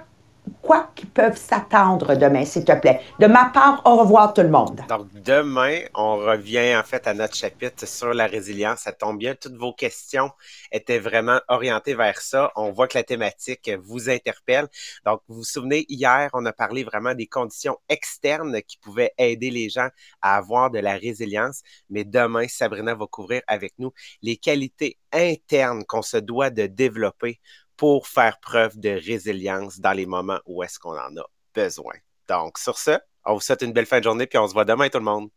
Quoi 0.62 0.90
qu'ils 0.96 1.10
peuvent 1.10 1.38
s'attendre 1.38 2.16
demain, 2.16 2.44
s'il 2.46 2.66
te 2.66 2.72
plaît? 2.74 3.02
De 3.20 3.28
ma 3.28 3.46
part, 3.46 3.82
au 3.86 3.98
revoir 3.98 4.34
tout 4.34 4.42
le 4.42 4.50
monde. 4.50 4.82
Donc, 4.90 5.08
demain, 5.14 5.82
on 5.94 6.18
revient 6.18 6.76
en 6.76 6.84
fait 6.84 7.08
à 7.08 7.14
notre 7.14 7.36
chapitre 7.36 7.88
sur 7.88 8.14
la 8.14 8.26
résilience. 8.26 8.80
Ça 8.80 8.92
tombe 8.92 9.18
bien, 9.18 9.36
toutes 9.36 9.56
vos 9.56 9.74
questions 9.74 10.32
étaient 10.72 11.00
vraiment 11.00 11.40
orientées 11.48 11.94
vers 11.94 12.20
ça. 12.20 12.52
On 12.56 12.72
voit 12.72 12.88
que 12.88 12.98
la 12.98 13.04
thématique 13.04 13.70
vous 13.84 14.10
interpelle. 14.10 14.68
Donc, 15.06 15.22
vous 15.28 15.36
vous 15.36 15.44
souvenez, 15.44 15.86
hier, 15.88 16.30
on 16.34 16.46
a 16.46 16.54
parlé 16.54 16.84
vraiment 16.84 17.14
des 17.14 17.28
conditions 17.28 17.78
externes 17.90 18.62
qui 18.64 18.78
pouvaient 18.78 19.14
aider 19.18 19.52
les 19.52 19.70
gens 19.70 19.90
à 20.22 20.38
avoir 20.38 20.72
de 20.72 20.80
la 20.80 20.94
résilience. 20.94 21.62
Mais 21.90 22.04
demain, 22.04 22.48
Sabrina 22.48 22.96
va 22.96 23.06
couvrir 23.08 23.42
avec 23.48 23.74
nous 23.78 23.92
les 24.22 24.38
qualités 24.38 24.98
internes 25.12 25.86
qu'on 25.86 26.02
se 26.02 26.18
doit 26.18 26.50
de 26.50 26.66
développer 26.66 27.40
pour 27.78 28.08
faire 28.08 28.40
preuve 28.40 28.80
de 28.80 28.90
résilience 28.90 29.80
dans 29.80 29.94
les 29.94 30.06
moments 30.06 30.40
où 30.46 30.64
est-ce 30.64 30.80
qu'on 30.80 30.98
en 30.98 31.18
a 31.18 31.26
besoin. 31.54 31.94
Donc, 32.28 32.58
sur 32.58 32.78
ce, 32.78 32.98
on 33.26 33.34
vous 33.36 33.42
souhaite 33.42 33.62
une 33.62 33.74
belle 33.74 33.86
fin 33.86 34.00
de 34.00 34.04
journée, 34.04 34.28
puis 34.28 34.38
on 34.38 34.48
se 34.48 34.54
voit 34.54 34.66
demain, 34.66 34.90
tout 34.90 35.00
le 35.00 35.04
monde. 35.04 35.30